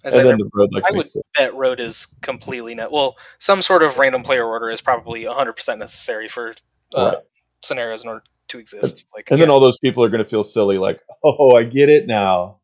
[0.03, 1.25] As and I then the road like I would it.
[1.37, 2.91] bet road is completely net.
[2.91, 6.53] Well, some sort of random player order is probably 100% necessary for
[6.93, 7.17] uh, Right.
[7.63, 9.07] scenarios in order to exist.
[9.15, 11.89] Like, And then all those people are going to feel silly, like, oh, I get
[11.89, 12.58] it now.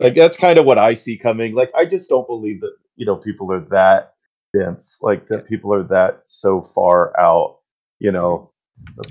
[0.00, 1.54] Like that's kind of what I see coming.
[1.54, 4.14] Like I just don't believe that you know people are that
[4.54, 7.58] dense, like that people are that so far out.
[7.98, 8.48] You know,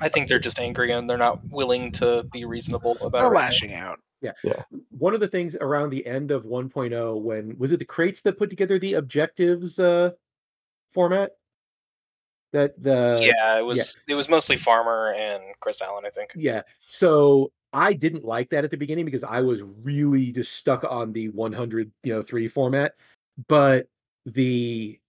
[0.02, 3.30] I think they're just angry and they're not willing to be reasonable about They're it.
[3.30, 3.40] right now.
[3.40, 4.00] lashing out.
[4.22, 4.32] Yeah.
[4.44, 4.64] yeah.
[4.90, 8.38] One of the things around the end of 1.0, when was it the crates that
[8.38, 10.12] put together the objectives uh,
[10.92, 11.32] format?
[12.54, 16.32] That the yeah, it was it was mostly Farmer and Chris Allen, I think.
[16.34, 16.62] Yeah.
[16.88, 21.14] So I didn't like that at the beginning because I was really just stuck on
[21.14, 22.96] the 100, you know, three format.
[23.48, 23.88] But
[24.26, 25.00] the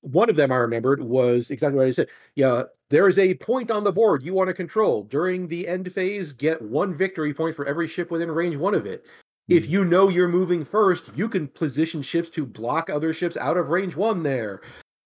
[0.00, 2.08] one of them I remembered was exactly what I said.
[2.34, 5.92] Yeah, there is a point on the board you want to control during the end
[5.92, 6.32] phase.
[6.32, 9.06] Get one victory point for every ship within range one of it.
[9.48, 13.56] If you know you're moving first, you can position ships to block other ships out
[13.56, 14.60] of range one there.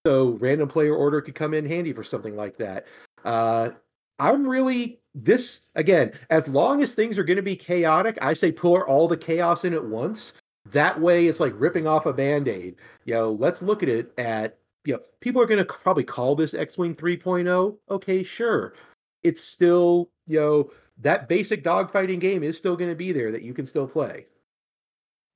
[0.05, 2.87] So random player order could come in handy for something like that.
[3.25, 3.71] Uh,
[4.19, 6.13] I'm really this again.
[6.31, 9.65] As long as things are going to be chaotic, I say pour all the chaos
[9.65, 10.35] in at once.
[10.67, 12.77] That way, it's like ripping off a band aid.
[13.05, 16.35] You know, let's look at it at you know people are going to probably call
[16.37, 17.77] this X-wing 3.0.
[17.91, 18.75] Okay, sure.
[19.23, 23.43] It's still you know that basic dogfighting game is still going to be there that
[23.43, 24.27] you can still play.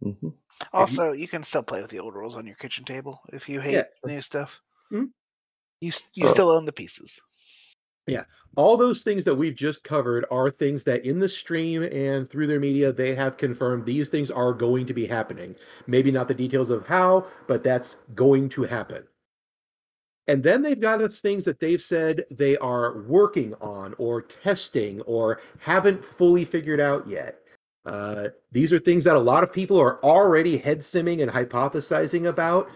[0.02, 0.34] Mhm.
[0.72, 3.60] Also, you can still play with the old rules on your kitchen table if you
[3.60, 3.84] hate Yeah.
[4.04, 4.60] new stuff.
[4.92, 5.10] Mhm.
[5.80, 7.18] You you So- still own the pieces.
[8.57, 12.46] All those things that we've just covered are things that in the stream and through
[12.46, 15.54] their media they have confirmed these things are going to be happening.
[15.86, 19.04] Maybe not the details of how but that's going to happen.
[20.28, 25.00] And then they've got us things that they've said they are working on or testing
[25.02, 27.38] or haven't fully figured out yet.
[27.84, 32.28] Uh, these are things that a lot of people are already head simming and hypothesizing
[32.28, 32.68] about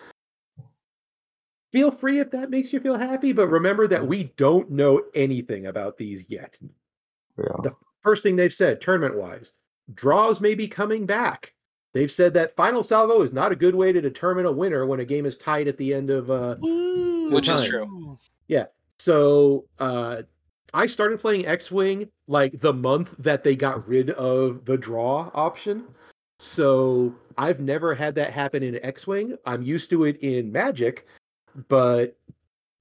[1.72, 5.66] feel free if that makes you feel happy but remember that we don't know anything
[5.66, 6.58] about these yet
[7.38, 7.70] Yeah.
[8.02, 9.52] first thing they've said tournament wise
[9.94, 11.52] draws may be coming back
[11.94, 15.00] they've said that final salvo is not a good way to determine a winner when
[15.00, 16.56] a game is tied at the end of uh
[17.30, 18.18] Which is true.
[18.48, 18.66] Yeah.
[18.98, 20.22] so uh
[20.72, 25.84] i started playing x-wing like the month that they got rid of the draw option.
[26.38, 29.36] So I've never had that happen in X Wing.
[29.44, 31.06] I'm used to it in Magic,
[31.68, 32.16] but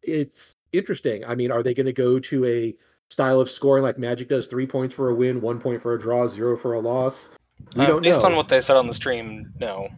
[0.02, 1.26] it's interesting.
[1.26, 2.76] I mean, are they going to go to a
[3.10, 6.00] style of scoring like Magic does three points for a win, one point for a
[6.00, 7.30] draw, zero for a loss?
[7.76, 8.30] We Uh, don't based know.
[8.30, 9.90] on what they said on the stream, no.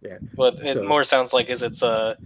[0.00, 0.18] Yeah.
[0.34, 2.16] What it So- more sounds like is it's a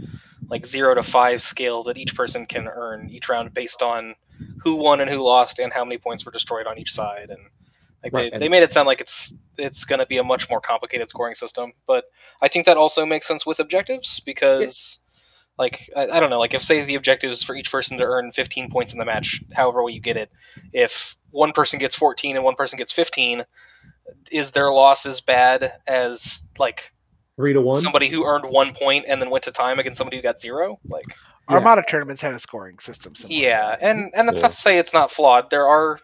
[0.49, 4.15] like zero to five scale that each person can earn each round based on
[4.63, 7.41] who won and who lost and how many points were destroyed on each side and
[8.03, 10.25] like Right, they, and- they made it sound like it's it's going to be a
[10.25, 12.05] much more complicated scoring system but
[12.41, 15.01] i think that also makes sense with objectives because
[15.59, 18.05] like I, I don't know like if say the objective is for each person to
[18.05, 20.31] earn 15 points in the match however way you get it
[20.73, 23.45] if one person gets 14 and one person gets 15
[24.33, 26.93] is their loss as bad as like
[27.37, 27.81] Three to one.
[27.81, 30.79] somebody who earned one point and then went to time against somebody who got zero
[30.89, 31.05] like
[31.49, 31.57] Yeah.
[31.57, 33.15] Armada tournaments had a scoring system.
[33.15, 34.47] similar yeah and and that's Yeah.
[34.49, 35.99] not to say it's not flawed there are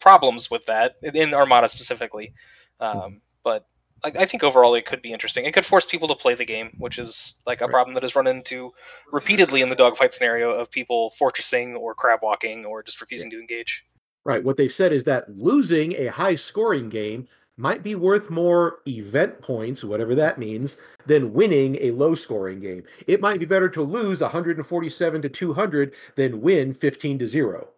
[0.00, 2.32] problems with that in- in armada specifically
[2.80, 3.66] um, but
[4.04, 6.44] I, I think overall it could be interesting it could force people to play the
[6.44, 7.70] game which is like a Right.
[7.72, 8.72] problem that is run into
[9.12, 13.38] repeatedly in the dogfight scenario of people fortressing or crab walking or just refusing to
[13.38, 13.84] engage
[14.24, 14.44] Right.
[14.44, 17.26] What they've said is that losing a high scoring game
[17.56, 22.84] might be worth more event points, whatever that means, than winning a low scoring game.
[23.06, 27.68] It might be better to lose 147 to 200 than win 15 to 0.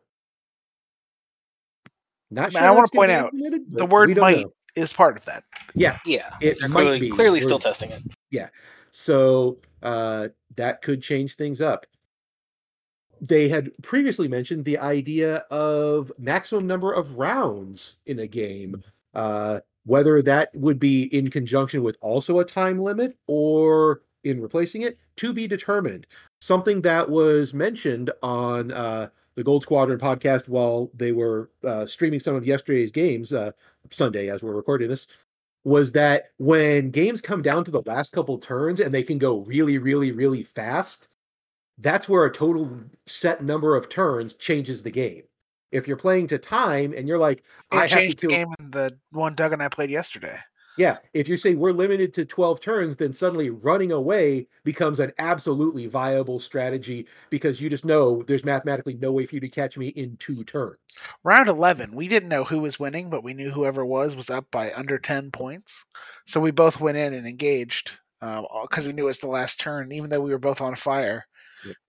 [2.30, 4.52] Not I sure mean, I wanna point out, implemented, the word might know.
[4.76, 5.44] Is part of that.
[5.74, 5.98] yeah
[6.40, 7.10] It they're might clearly, be.
[7.10, 8.48] clearly still We're- testing it Yeah,
[8.90, 11.86] So uh, that could change things up.
[13.20, 18.82] They had previously mentioned the idea of maximum number of rounds in a game.
[19.14, 24.82] Uh, whether that would be in conjunction with also a time limit or in replacing
[24.82, 26.06] it, to be determined.
[26.40, 32.20] Something that was mentioned on uh, the Gold Squadron podcast while they were uh, streaming
[32.20, 33.52] some of yesterday's games, uh,
[33.90, 35.06] Sunday as we're recording this,
[35.64, 39.38] was that when games come down to the last couple turns and they can go
[39.40, 41.08] really, really, really fast,
[41.78, 45.22] that's where a total set number of turns changes the game.
[45.70, 47.38] If you're playing to time and you're like,
[47.72, 50.38] It I have to changed the game in the one Doug and I played yesterday.
[50.78, 55.12] Yeah, if you're saying we're limited to 12 turns, then suddenly running away becomes an
[55.18, 59.76] absolutely viable strategy because you just know there's mathematically no way for you to catch
[59.76, 60.78] me in two turns.
[61.24, 64.46] Round 11, we didn't know who was winning, but we knew whoever was was up
[64.50, 65.84] by under 10 points.
[66.26, 67.92] So we both went in and engaged
[68.22, 69.92] um, because we knew it was the last turn.
[69.92, 71.26] Even though we were both on fire,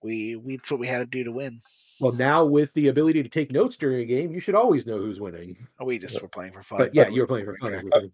[0.02, 1.62] we, we that's what we had to do to win.
[2.00, 4.98] Well, now with the ability to take notes during a game, you should always know
[4.98, 5.56] who's winning.
[5.78, 6.78] Oh, We just were playing for fun.
[6.78, 8.12] But yeah, We you're playing for fun.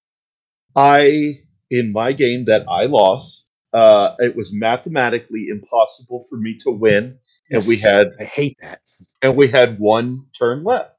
[0.75, 1.41] I
[1.71, 3.51] in my game that I lost.
[3.73, 7.19] Uh, it was mathematically impossible for me to win,
[7.51, 8.81] and we had I hate that.
[9.21, 10.93] and we had one turn left.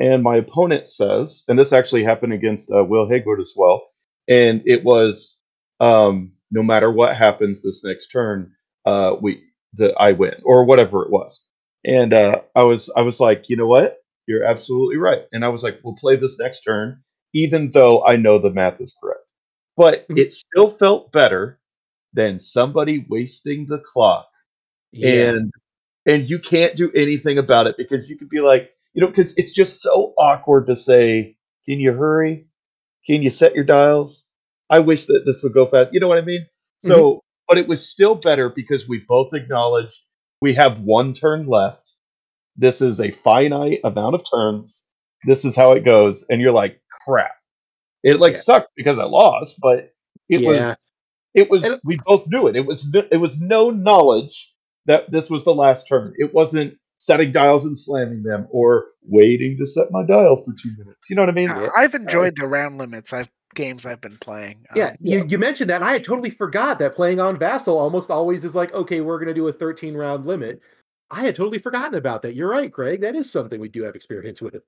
[0.00, 3.88] And my opponent says, and this actually happened against uh, Will Hayward as well,
[4.28, 5.40] and it was
[5.80, 8.52] um, no matter what happens this next turn,
[8.84, 9.42] uh, we
[9.74, 11.44] the I win or whatever it was.
[11.84, 15.22] And uh, I was I was like, you know what, you're absolutely right.
[15.32, 17.02] And I was like, we'll play this next turn,
[17.34, 19.20] even though I know the math is correct.
[19.76, 20.18] But Mhm.
[20.18, 21.60] it still felt better
[22.12, 24.28] than somebody wasting the clock
[24.92, 25.32] Yeah.
[25.32, 25.52] and
[26.06, 29.36] and you can't do anything about it because you could be like you know because
[29.38, 32.48] it's just so awkward to say can you hurry
[33.06, 34.26] can you set your dials
[34.70, 36.46] i wish that this would go fast you know what i mean
[36.78, 37.20] so
[37.50, 40.04] but it was still better because we both acknowledged
[40.40, 41.94] we have one turn left.
[42.56, 44.88] This is a finite amount of turns.
[45.26, 46.24] This is how it goes.
[46.30, 47.32] And you're like crap.
[48.04, 48.40] It like Yeah.
[48.40, 49.92] sucked because i lost but
[50.28, 50.48] it Yeah.
[50.48, 50.76] was
[51.34, 52.54] it was And- we both knew it.
[52.54, 54.54] It was no, it was no knowledge
[54.86, 56.14] that this was the last turn.
[56.18, 60.70] It wasn't setting dials and slamming them or waiting to set my dial for two
[60.78, 61.10] minutes.
[61.10, 61.50] You know what i mean?
[61.50, 63.12] Uh, I've enjoyed the round limits.
[63.12, 64.66] I've games I've been playing.
[64.74, 65.76] Yeah, Um, you, you mentioned that.
[65.76, 69.18] and I had totally forgot that playing on Vassal almost always is like, okay, we're
[69.18, 70.60] going to do a 13 round limit.
[71.10, 72.34] I had totally forgotten about that.
[72.34, 73.00] You're right, Greg.
[73.00, 74.62] That is something we do have experience with.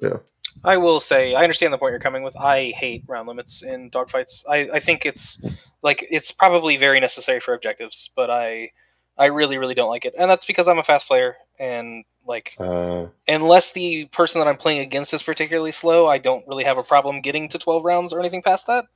[0.00, 0.16] yeah
[0.64, 2.36] I will say I understand the point you're coming with.
[2.36, 4.44] I hate round limits in dogfights.
[4.48, 5.42] I, I think it's
[5.82, 8.70] like it's probably very necessary for objectives, but I
[9.18, 12.56] I really really don't like it, and that's because I'm a fast player and like
[12.58, 16.78] uh, unless the person that I'm playing against is particularly slow, I don't really have
[16.78, 18.86] a problem getting to 12 rounds or anything past that.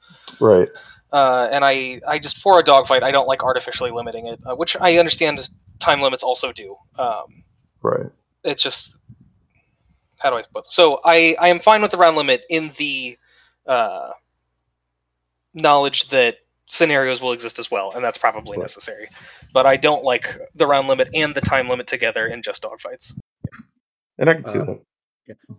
[0.41, 0.68] right
[1.12, 4.55] Uh, and I I just for a dogfight I don't like artificially limiting it, uh,
[4.55, 5.49] which I understand
[5.79, 6.77] time limits also do.
[6.99, 7.45] Um,
[7.83, 8.11] right
[8.45, 8.97] it's just
[10.18, 13.18] how do I put so I I am fine with the round limit in the
[13.66, 14.12] uh
[15.55, 16.37] knowledge that
[16.68, 18.64] scenarios will exist as well, and that's probably Right.
[18.64, 19.08] necessary.
[19.52, 23.12] But I don't like the round limit and the time limit together in just dogfights.
[24.18, 24.82] And I can see Uh, that.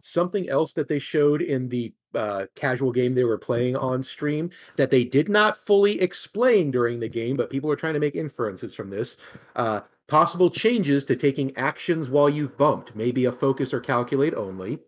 [0.02, 4.50] Something else that they showed in the uh, casual game they were playing on stream
[4.78, 8.16] that they did not fully explain during the game, but people are trying to make
[8.16, 9.18] inferences from this.
[9.58, 14.80] Uh, possible changes to taking actions while you've bumped, maybe a focus or calculate only.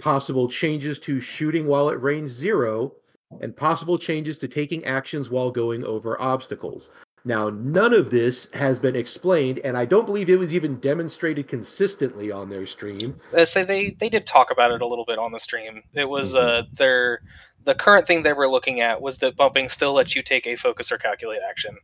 [0.00, 2.92] Possible changes to shooting while it rains zero,
[3.40, 6.90] and possible changes to taking actions while going over obstacles.
[7.26, 11.48] Now, none of this has been explained, and I don't believe it was even demonstrated
[11.48, 13.18] consistently on their stream.
[13.32, 15.82] Uh, so they they did talk about it a little bit on the stream.
[15.94, 16.42] It was Mhm.
[16.42, 17.22] uh their
[17.64, 20.54] the current thing they were looking at was that bumping still lets you take a
[20.54, 21.78] focus or calculate action.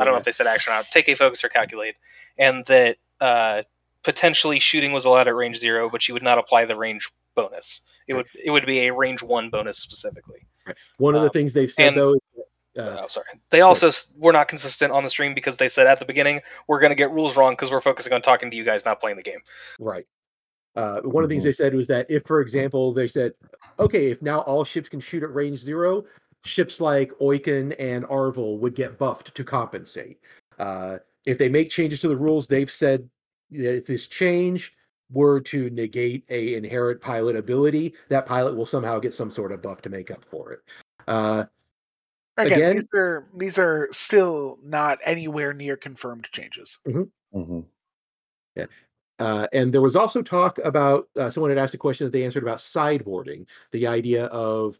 [0.00, 0.86] I don't know if they said action out.
[0.90, 1.94] Take a focus or calculate,
[2.38, 3.62] and that uh,
[4.02, 7.82] potentially shooting was allowed at range zero, but you would not apply the range bonus.
[8.08, 10.46] It would it would be a range one bonus specifically.
[10.98, 12.20] One of the Um, things they've said and- though is
[12.74, 13.26] that, uh, oh, sorry.
[13.50, 16.40] They also s were not consistent on the stream because they said at the beginning
[16.68, 19.00] we're going to get rules wrong because we're focusing on talking to you guys, not
[19.00, 19.40] playing the game.
[19.78, 20.06] right.
[20.74, 21.46] Uh, one of the things Mhm.
[21.46, 23.32] they said was that if, for example, they said,
[23.80, 26.04] okay, if now all ships can shoot at range zero,
[26.44, 30.18] ships like Oicunn and Arvel would get buffed to compensate.
[30.58, 33.08] Uh, if they make changes to the rules, they've said
[33.50, 34.74] if this change
[35.10, 39.62] were to negate a inherent pilot ability, that pilot will somehow get some sort of
[39.62, 40.60] buff to make up for it.
[41.06, 41.44] Uh,
[42.38, 46.78] Again, Again- these are these are still not anywhere near confirmed changes.
[46.86, 47.60] Mm-hmm.
[48.54, 48.84] yes
[49.18, 52.24] Uh, and there was also talk about uh, someone had asked a question that they
[52.24, 54.78] answered about sideboarding, the idea of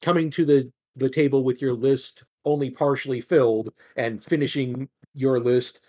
[0.00, 5.80] coming to the the table with your list only partially filled and finishing your list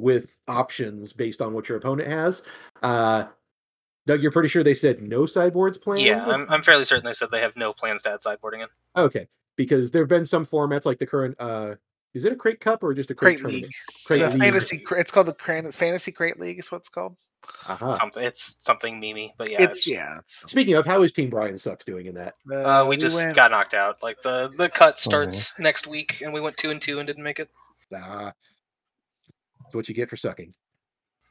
[0.00, 2.42] with options based on what your opponent has.
[2.82, 3.24] Uh,
[4.06, 6.02] Doug, you're pretty sure they said no sideboards planned.
[6.02, 8.68] Yeah, I'm, I'm fairly certain they said they have no plans to add sideboarding in.
[8.96, 11.36] okay, because there have been some formats like the current.
[11.38, 11.74] Uh,
[12.14, 13.62] is it a crate cup or just a crate, Crate tournament?
[13.64, 13.72] League.
[14.04, 14.40] Crate The league.
[14.40, 14.80] fantasy.
[14.92, 16.58] It's called the Cran- Fantasy Crate League.
[16.58, 17.14] Is what it's called.
[17.68, 17.92] Aha.
[17.92, 20.18] Something it's something memey, but yeah, it's yeah.
[20.18, 22.34] It's, Speaking of, how is Team Brian Sucks doing in that?
[22.52, 24.02] Uh, we just went- got knocked out.
[24.02, 27.22] Like the the cut starts next week, and we went two and two and didn't
[27.22, 27.48] make it.
[27.94, 28.32] Ah,
[29.70, 30.52] that's what you get for sucking.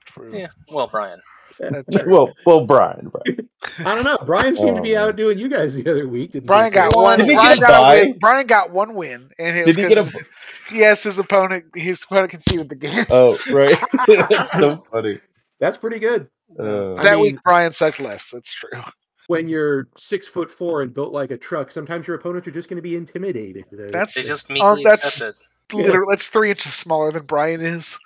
[0.06, 0.32] True.
[0.34, 1.20] Yeah, well, Brian.
[2.06, 3.50] Well, well, Brian, Brian.
[3.80, 4.18] I don't know.
[4.26, 5.08] Brian seemed to be Oh.
[5.10, 6.32] outdoing you guys the other week.
[6.46, 7.20] Brian got So- one.
[7.20, 8.02] Did he Brian get a got bye?
[8.02, 8.18] win.
[8.18, 10.10] Brian got one win, and it Did he get a?
[10.10, 10.24] 'cause
[10.72, 11.66] Yes, his opponent.
[11.76, 13.06] His opponent conceded the game.
[13.10, 13.76] Oh, right.
[14.30, 15.18] That's so funny.
[15.60, 16.30] That's pretty good.
[16.58, 18.30] Uh, I that mean- week, Brian sucked less.
[18.32, 18.80] That's true.
[19.28, 22.70] When you're six foot four and built like a truck, sometimes your opponents are just
[22.70, 23.66] going to be intimidated.
[23.70, 25.49] That's- They just Oh, meekly that's- accept it.
[25.74, 27.98] Literally, that's three inches smaller than Brian is.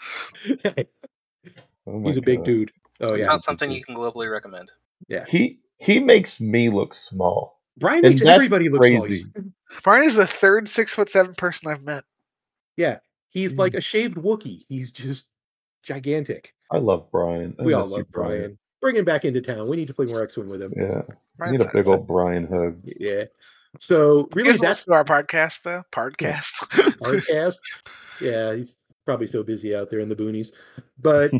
[1.87, 2.45] oh he's a big God.
[2.45, 2.71] dude.
[3.01, 4.71] Oh It's yeah, not something you can globally recommend.
[5.07, 5.25] Yeah.
[5.27, 7.59] He he makes me look small.
[7.77, 8.99] Brian and makes everybody look small.
[9.01, 9.25] crazy.
[9.83, 12.03] Brian is the third six foot seven person I've met.
[12.77, 12.99] Yeah,
[13.29, 13.57] he's Mm.
[13.59, 14.65] like a shaved Wookie.
[14.69, 15.27] He's just
[15.83, 16.53] gigantic.
[16.71, 17.55] I love Brian.
[17.59, 18.57] I we all love Brian.
[18.81, 19.67] Bring him back into town.
[19.67, 20.73] We need to play more X Wing with him.
[20.75, 22.79] Yeah, I Brian's need a big old Brian hug.
[22.83, 23.25] Yeah.
[23.79, 25.83] So really, that's to our podcast though.
[25.91, 26.51] Podcast.
[26.99, 27.57] podcast.
[28.21, 30.51] yeah, he's probably so busy out there in the boonies.
[30.99, 31.31] But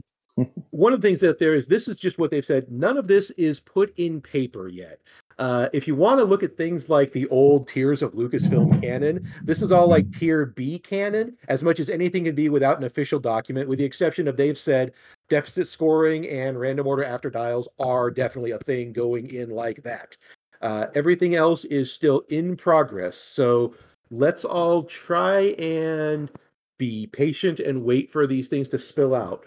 [0.71, 2.71] one of the things that there is, this is just what they've said.
[2.71, 4.99] None of this is put in paper yet.
[5.39, 9.31] Uh, if you want to look at things like the old tiers of Lucasfilm canon,
[9.43, 12.83] this is all like tier B canon, as much as anything can be without an
[12.83, 14.93] official document, with the exception of they've said
[15.29, 20.15] deficit scoring and random order after dials are definitely a thing going in like that.
[20.63, 23.17] Uh, everything else is still in progress.
[23.17, 23.75] So
[24.09, 26.31] let's all try and
[26.79, 29.45] be patient and wait for these things to spill out.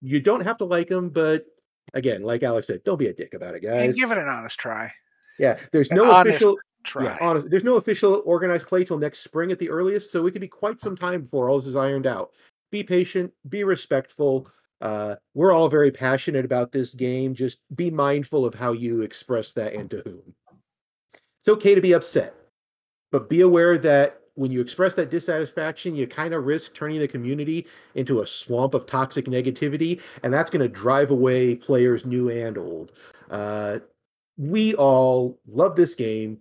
[0.00, 1.44] You don't have to like them, but
[1.92, 3.84] again, like Alex said, don't be a dick about it, guys.
[3.84, 4.90] and give it an honest try.
[5.38, 6.56] Yeah, there's an no official.
[6.84, 7.04] Try.
[7.04, 10.30] Yeah, honest, there's no official organized play till next spring at the earliest, so it
[10.30, 12.30] could be quite some time before all this is ironed out.
[12.70, 14.50] Be patient, be respectful.
[14.80, 17.34] Uh, we're all very passionate about this game.
[17.34, 20.34] Just be mindful of how you express that and to whom.
[21.42, 22.34] It's okay to be upset,
[23.12, 27.08] but be aware that when you express that dissatisfaction, you kind of risk turning the
[27.08, 32.30] community into a swamp of toxic negativity, and that's going to drive away players new
[32.30, 32.92] and old.
[33.30, 33.80] Uh,
[34.38, 36.38] we all love this game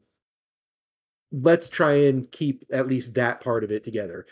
[1.32, 4.26] let's try and keep at least that part of it together.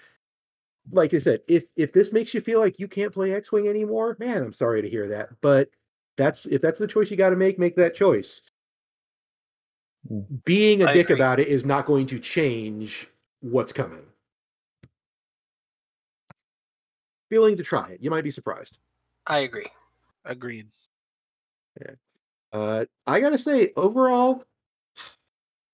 [0.91, 4.15] Like I said, if if this makes you feel like you can't play X-wing anymore,
[4.19, 5.69] man, I'm sorry to hear that, but
[6.15, 8.41] that's if that's the choice you got to make, make that choice.
[10.11, 10.43] Mm.
[10.45, 11.15] Being a I dick agree.
[11.15, 13.07] about it is not going to change
[13.41, 14.05] what's coming.
[17.29, 18.01] Be willing to try it.
[18.01, 18.79] You might be surprised.
[19.25, 19.67] I agree.
[20.23, 20.67] Agreed.
[22.53, 24.43] Uh, I gotta say, overall,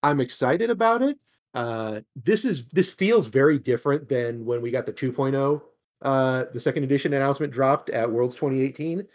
[0.01, 1.17] I'm excited about it.
[1.53, 5.61] Uh, this is this feels very different than when we got the 2.0,
[6.01, 9.05] uh, the second edition announcement dropped at Worlds 2018,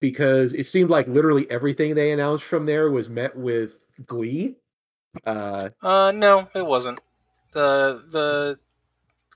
[0.00, 4.56] because it seemed like literally everything they announced from there was met with glee.
[5.26, 7.00] Uh, Uh, no, it wasn't.
[7.52, 8.58] The the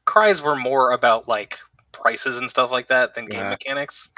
[0.04, 1.58] cries were more about like
[1.90, 3.50] prices and stuff like that than game Yeah.
[3.50, 4.11] mechanics.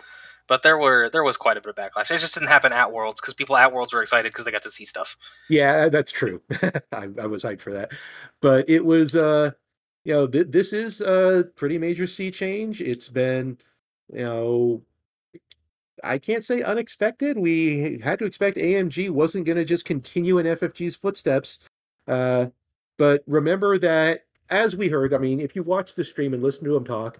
[0.46, 2.10] But there were there was quite a bit of backlash.
[2.10, 4.62] It just didn't happen at Worlds because people at Worlds were excited because they got
[4.62, 5.16] to see stuff.
[5.48, 6.42] Yeah, that's true.
[6.92, 7.92] I, I was hyped for that,
[8.40, 9.52] but it was, uh,
[10.04, 12.82] you know, th- this is a pretty major sea change.
[12.82, 13.56] It's been,
[14.12, 14.82] you know,
[16.02, 17.38] I can't say unexpected.
[17.38, 21.60] We had to expect AMG wasn't going to just continue in FFG's footsteps.
[22.06, 22.46] Uh,
[22.98, 26.64] but remember that, as we heard, I mean, if you watch the stream and listen
[26.64, 27.18] to them talk,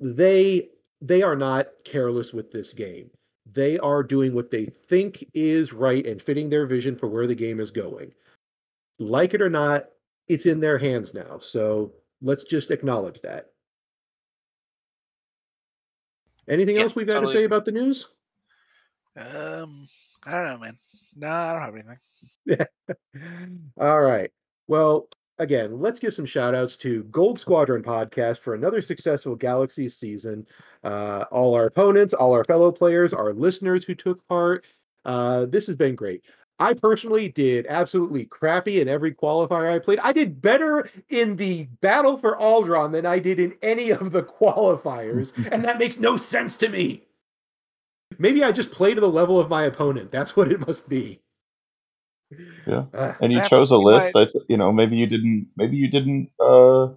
[0.00, 0.68] they
[1.00, 3.10] they are not careless with this game
[3.52, 7.34] they are doing what they think is right and fitting their vision for where the
[7.34, 8.12] game is going.
[8.98, 9.86] Like it or not,
[10.28, 11.38] it's in their hands now.
[11.40, 11.92] So
[12.22, 13.50] let's just acknowledge that.
[16.48, 18.08] Anything Yeah, else we've got totally to say about the news?
[19.16, 19.88] Um,
[20.24, 20.76] I don't know, man.
[21.16, 21.74] No, I don't have
[22.46, 23.68] anything.
[23.80, 24.30] All right.
[24.68, 29.88] Well, again, let's give some shout outs to Gold Squadron Podcast for another successful Galaxy
[29.88, 30.46] season.
[30.82, 34.64] Uh, all our opponents, all our fellow players, our listeners who took part.
[35.04, 36.22] Uh, this has been great.
[36.58, 39.98] I personally did absolutely crappy in every qualifier I played.
[39.98, 44.22] I did better in the battle for Aldron than I did in any of the
[44.22, 47.02] qualifiers, and that makes no sense to me.
[48.18, 50.12] Maybe I just play to the level of my opponent.
[50.12, 51.20] That's what it must be.
[52.66, 52.84] Yeah.
[52.94, 53.16] Ah.
[53.22, 54.14] and you Yeah, chose a list.
[54.14, 55.48] might- I th- you know, maybe you didn't.
[55.56, 56.88] Maybe you didn't uh,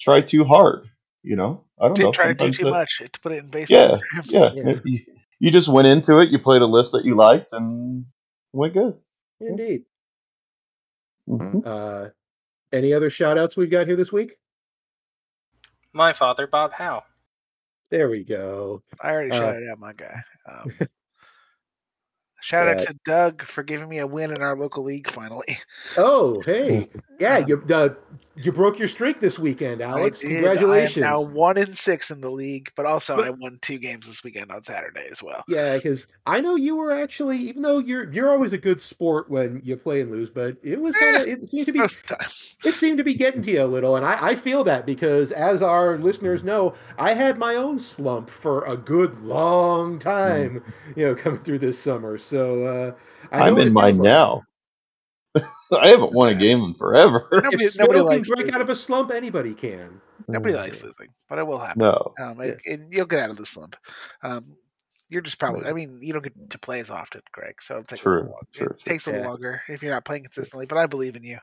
[0.00, 0.88] try too hard.
[1.22, 2.04] You know, I don't know.
[2.04, 3.70] Didn't try to do too that- much to put it in base.
[3.70, 3.98] Yeah.
[4.24, 4.74] Yeah, Yeah.
[4.84, 4.98] you,
[5.38, 6.30] you just went into it.
[6.30, 8.06] You played a list that you liked and
[8.52, 8.96] went good.
[9.40, 9.84] Indeed.
[11.28, 11.62] Mhm.
[11.64, 12.08] Uh,
[12.72, 14.38] any other shout outs we've got here this week?
[15.92, 17.02] My father, Bob Howe.
[17.90, 18.82] There we go.
[19.00, 20.22] I already Uh, shouted out my guy.
[20.48, 20.72] Um,
[22.40, 25.58] shout out to Doug for giving me a win in our local league finally.
[25.96, 26.88] Oh, hey.
[27.20, 27.88] Yeah, Uh, you uh,
[28.36, 30.20] you broke your streak this weekend, Alex.
[30.20, 31.02] Congratulations.
[31.02, 34.24] Now one in six in the league, but also But- I won two games this
[34.24, 35.44] weekend on Saturday as well.
[35.46, 39.28] Yeah, because I know you were actually, even though you're you're always a good sport
[39.28, 41.96] when you play and lose, but it was kind of it seemed to be Most
[41.98, 42.28] of the time.
[42.64, 45.30] it seemed to be getting to you a little, and I, I feel that because
[45.32, 50.64] as our listeners know, I had my own slump for a good long time,
[50.96, 52.16] you know, coming through this summer.
[52.16, 52.92] So uh,
[53.32, 54.04] I I'm in mine like.
[54.04, 54.42] now.
[55.78, 57.28] I haven't won a game in forever.
[57.32, 58.54] Nobody, If nobody Snow can break losing.
[58.54, 60.00] out of a slump, anybody can.
[60.28, 61.80] Nobody likes losing, but it will happen.
[61.80, 62.14] No.
[62.20, 63.76] Um, it, and you'll get out of the slump.
[64.22, 64.56] Um,
[65.08, 65.62] you're just probably.
[65.62, 65.70] Right.
[65.70, 67.60] I mean, you don't get to play as often, Greg.
[67.62, 68.46] So it'll take a True, little longer.
[68.52, 68.92] true, it true.
[68.92, 69.28] takes a little Yeah.
[69.30, 70.66] longer if you're not playing consistently.
[70.66, 71.38] But I believe in you.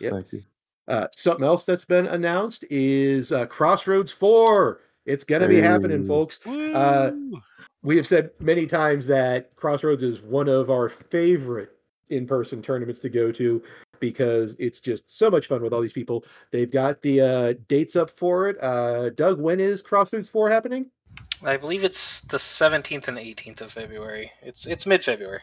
[0.00, 0.12] Yep.
[0.12, 0.42] Thank you.
[0.88, 4.80] Uh, something else that's been announced is uh, Crossroads 4.
[5.04, 6.06] It's going to be happening, Ooh.
[6.06, 6.40] folks.
[6.46, 7.40] Uh, Woo!
[7.82, 11.70] We have said many times that Crossroads is one of our favorite
[12.10, 13.62] in person tournaments to go to
[14.00, 16.24] because it's just so much fun with all these people.
[16.50, 18.56] They've got the uh, dates up for it.
[18.62, 20.90] Uh, Doug, when is Crossroads 4 happening?
[21.44, 24.32] I believe it's the 17th and 18th of February.
[24.42, 25.40] It's it's mid February.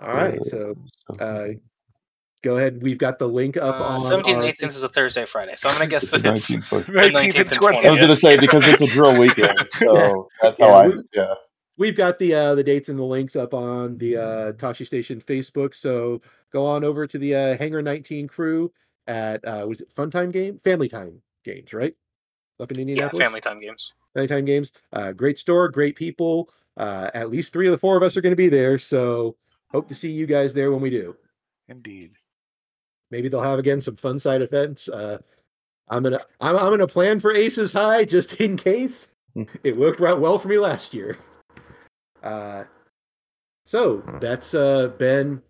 [0.00, 0.42] All right.
[0.44, 0.74] So
[1.18, 1.48] uh,
[2.42, 2.82] go ahead.
[2.82, 5.54] We've got the link up Uh, on 17th and our- 18th is a Thursday, Friday.
[5.56, 7.86] So I'm gonna guess It's that the it's 19th, the 19th 19th and and 20th.
[7.86, 11.02] I was gonna say because it's a drill weekend, so that's how Yeah, I we-
[11.14, 11.34] yeah.
[11.78, 15.20] We've got the uh, the dates and the links up on the uh, Tosche Station
[15.20, 15.74] Facebook.
[15.74, 18.72] So go on over to the uh, Hangar 19 crew
[19.06, 21.94] at uh, was it Fun Time Game, Family Time Games, right?
[22.60, 23.20] Up in Indianapolis?
[23.20, 23.92] Yeah, family time games.
[24.14, 24.72] Family Time Games.
[24.94, 26.48] Uh, great store, great people.
[26.78, 28.78] Uh, at least three of the four of us are going to be there.
[28.78, 29.36] So
[29.70, 31.14] hope to see you guys there when we do.
[31.68, 32.12] Indeed.
[33.10, 34.88] Maybe they'll have again some fun side events.
[34.88, 35.18] Uh,
[35.88, 39.08] I'm gonna I'm, I'm gonna plan for Aces High just in case.
[39.64, 41.18] It worked out well for me last year.
[42.22, 42.64] Uh,
[43.66, 45.42] so that's uh, been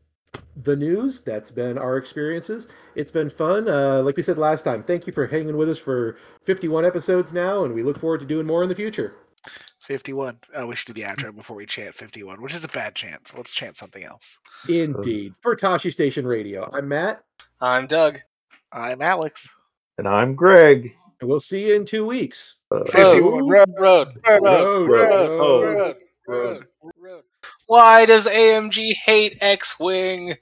[0.65, 1.21] the news.
[1.21, 2.67] That's been our experiences.
[2.97, 3.69] It's been fun.
[3.69, 7.33] Uh, like we said last time, thank you for hanging with us for 51 episodes
[7.33, 9.15] now, and we look forward to doing more in the future.
[9.87, 10.39] 51.
[10.55, 13.30] Oh, we should do the outro before we chant 51, which is a bad chant.
[13.37, 14.39] Let's chant something else.
[14.68, 15.34] Indeed.
[15.41, 17.22] For Tosche Station Radio, I'm Matt,
[17.61, 18.18] I'm Doug.
[18.72, 19.49] I'm Alex.
[19.99, 20.91] And I'm Greg.
[21.20, 22.57] and we'll see you in two weeks.
[22.72, 23.47] Uh, 51.
[23.49, 26.64] Road, road, road, Road, road, road, road, road,
[26.99, 27.22] road.
[27.68, 30.34] Why does AMG hate X-wing?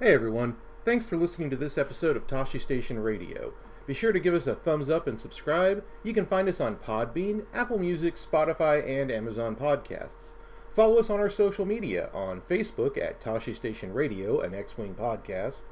[0.00, 3.52] Hey everyone, thanks for listening to this episode of Tosche Station Radio.
[3.84, 5.82] Be sure to give us a thumbs up and subscribe.
[6.04, 10.34] You can find us on Podbean, Apple Music, Spotify, and Amazon Podcasts.
[10.70, 14.94] Follow us on our social media on Facebook at Tosche Station Radio, an X Wing
[14.94, 15.62] podcast,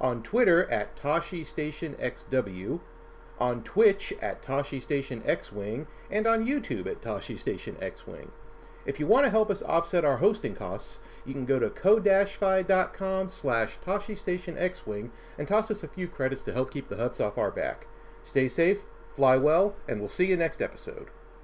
[0.00, 2.80] on Twitter at Tosche Station XW,
[3.38, 8.30] on Twitch at Tosche Station X Wing, and on YouTube at Tosche Station X Wing.
[8.86, 13.28] If you want to help us offset our hosting costs, you can go to ko-fi.com
[13.28, 17.20] slash Tosche Station X-Wing and toss us a few credits to help keep the huts
[17.20, 17.86] off our back.
[18.22, 18.78] Stay safe,
[19.14, 21.08] fly well, and we'll see you next episode.